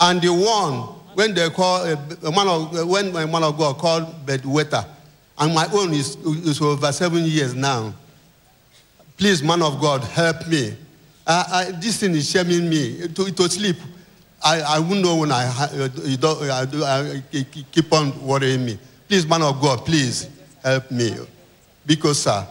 [0.00, 0.78] and the one,
[1.14, 1.96] when they call, a,
[2.32, 4.86] man of, when a man of God called bedwetter,
[5.38, 7.92] and my own is, is over seven years now.
[9.16, 10.74] Please, man of God, help me.
[11.26, 13.76] I, I, this thing is shaming me to, to sleep.
[14.42, 15.88] I, I won't know when I, uh,
[16.18, 17.22] don't, I, do- I
[17.70, 18.78] keep on worrying me.
[19.06, 20.28] Please, man of God, please
[20.64, 21.14] help me.
[21.86, 22.46] Because, sir,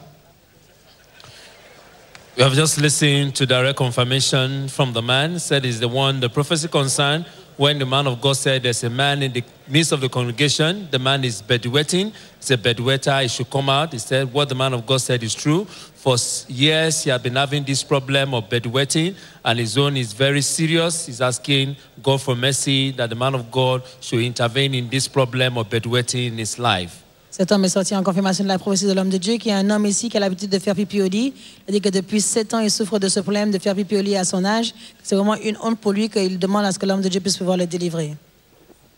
[2.38, 6.30] We have just listened to direct confirmation from the man, said he's the one, the
[6.30, 7.26] prophecy concerned.
[7.58, 10.88] When the man of God said there's a man in the midst of the congregation,
[10.90, 12.14] the man is bedwetting.
[12.38, 13.92] It's a bedwetter, he should come out.
[13.92, 15.66] He said what the man of God said is true.
[15.66, 16.16] For
[16.48, 19.14] years, he had been having this problem of bedwetting,
[19.44, 21.08] and his own is very serious.
[21.08, 25.58] He's asking God for mercy that the man of God should intervene in this problem
[25.58, 27.04] of bedwetting in his life.
[27.32, 29.54] Cet homme est sorti en confirmation de la prophétie de l'homme de Dieu, qui est
[29.54, 31.34] un homme ici qui a l'habitude de faire pipi au lit.
[31.66, 34.02] Il dit que depuis sept ans, il souffre de ce problème de faire pipi au
[34.02, 34.74] lit à son âge.
[35.02, 37.38] C'est vraiment une honte pour lui qu'il demande à ce que l'homme de Dieu puisse
[37.38, 38.18] pouvoir le délivrer.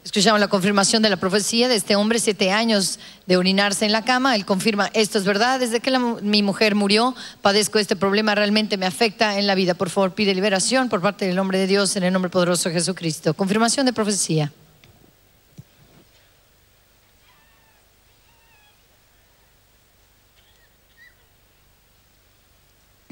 [0.04, 4.04] Escuchamos la confirmación de la profecía de este hombre, siete años de orinarse en la
[4.04, 4.36] cama.
[4.36, 8.78] Él confirma, esto es verdad, desde que la mi mujer murió, padezco este problema, realmente
[8.78, 9.76] me afecta en la vida.
[9.76, 12.76] Por favor, pide liberación por parte del hombre de Dios en el nombre poderoso de
[12.76, 13.36] Jesucristo.
[13.36, 14.52] Confirmación de profecía.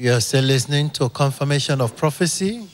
[0.02, 2.66] You are still listening to confirmation of prophecy.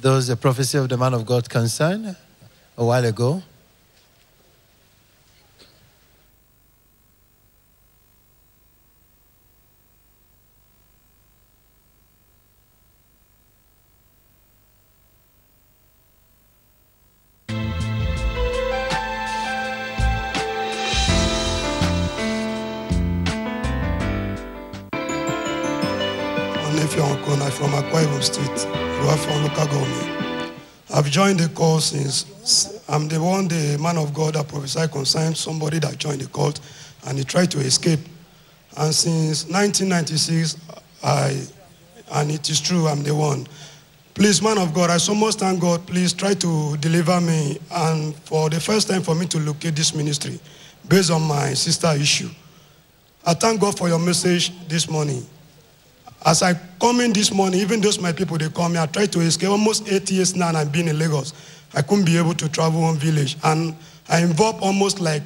[0.00, 2.16] There was a prophecy of the man of God concerned
[2.78, 3.42] a while ago.
[28.24, 28.66] State,
[29.02, 29.44] Ruafon.
[30.94, 35.34] I've joined the call since I'm the one, the man of God that prophesied concerning
[35.34, 36.60] somebody that joined the cult
[37.06, 38.00] and he tried to escape.
[38.76, 40.56] And since 1996,
[41.02, 41.42] I,
[42.12, 43.46] and it is true, I'm the one.
[44.14, 45.86] Please, man of God, I so much thank God.
[45.86, 47.58] Please try to deliver me.
[47.72, 50.38] And for the first time for me to locate this ministry
[50.88, 52.30] based on my sister issue.
[53.26, 55.26] I thank God for your message this morning.
[56.24, 59.06] As I come in this morning, even those my people, they call me, I try
[59.06, 59.50] to escape.
[59.50, 61.34] Almost eight years now, and I've been in Lagos.
[61.74, 63.36] I couldn't be able to travel one village.
[63.44, 63.74] And
[64.08, 65.22] I involved almost like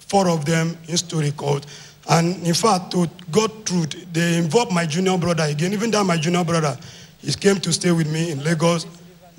[0.00, 1.66] four of them in story court.
[2.08, 5.72] And in fact, to God truth, they involved my junior brother again.
[5.72, 6.76] Even that my junior brother,
[7.18, 8.86] he came to stay with me in Lagos.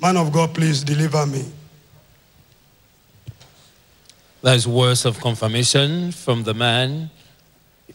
[0.00, 1.44] Man of God, please deliver me.
[4.40, 7.10] That is words of confirmation from the man.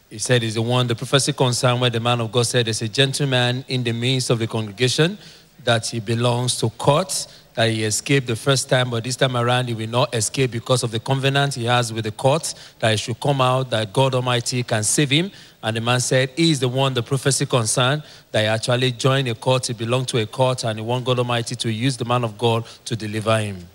[0.10, 2.82] He said he's the one, the prophecy concerned where the man of God said there's
[2.82, 5.18] a gentleman in the midst of the congregation
[5.64, 9.68] that he belongs to court, that he escaped the first time, but this time around
[9.68, 12.98] he will not escape because of the covenant he has with the court, that he
[12.98, 15.32] should come out, that God Almighty can save him.
[15.62, 19.28] And the man said he is the one, the prophecy concerned, that he actually joined
[19.28, 22.06] a court, he belonged to a court, and he want God Almighty to use the
[22.06, 23.68] man of God to deliver him.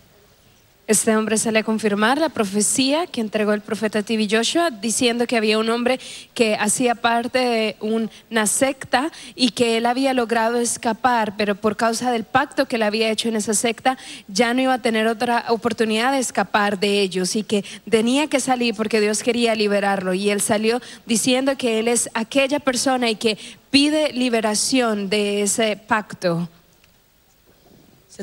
[0.87, 5.39] Este hombre sale a confirmar la profecía que entregó el profeta TV Joshua diciendo que
[5.39, 5.99] había un hombre
[6.35, 12.11] que hacía parte de una secta y que él había logrado escapar, pero por causa
[12.11, 13.97] del pacto que él había hecho en esa secta
[14.28, 18.41] ya no iba a tener otra oportunidad de escapar de ellos y que tenía que
[18.41, 20.12] salir porque Dios quería liberarlo.
[20.12, 23.39] Y él salió diciendo que él es aquella persona y que
[23.70, 26.47] pide liberación de ese pacto.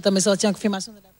[0.05, 1.09] Homme est sorti en confirmation de la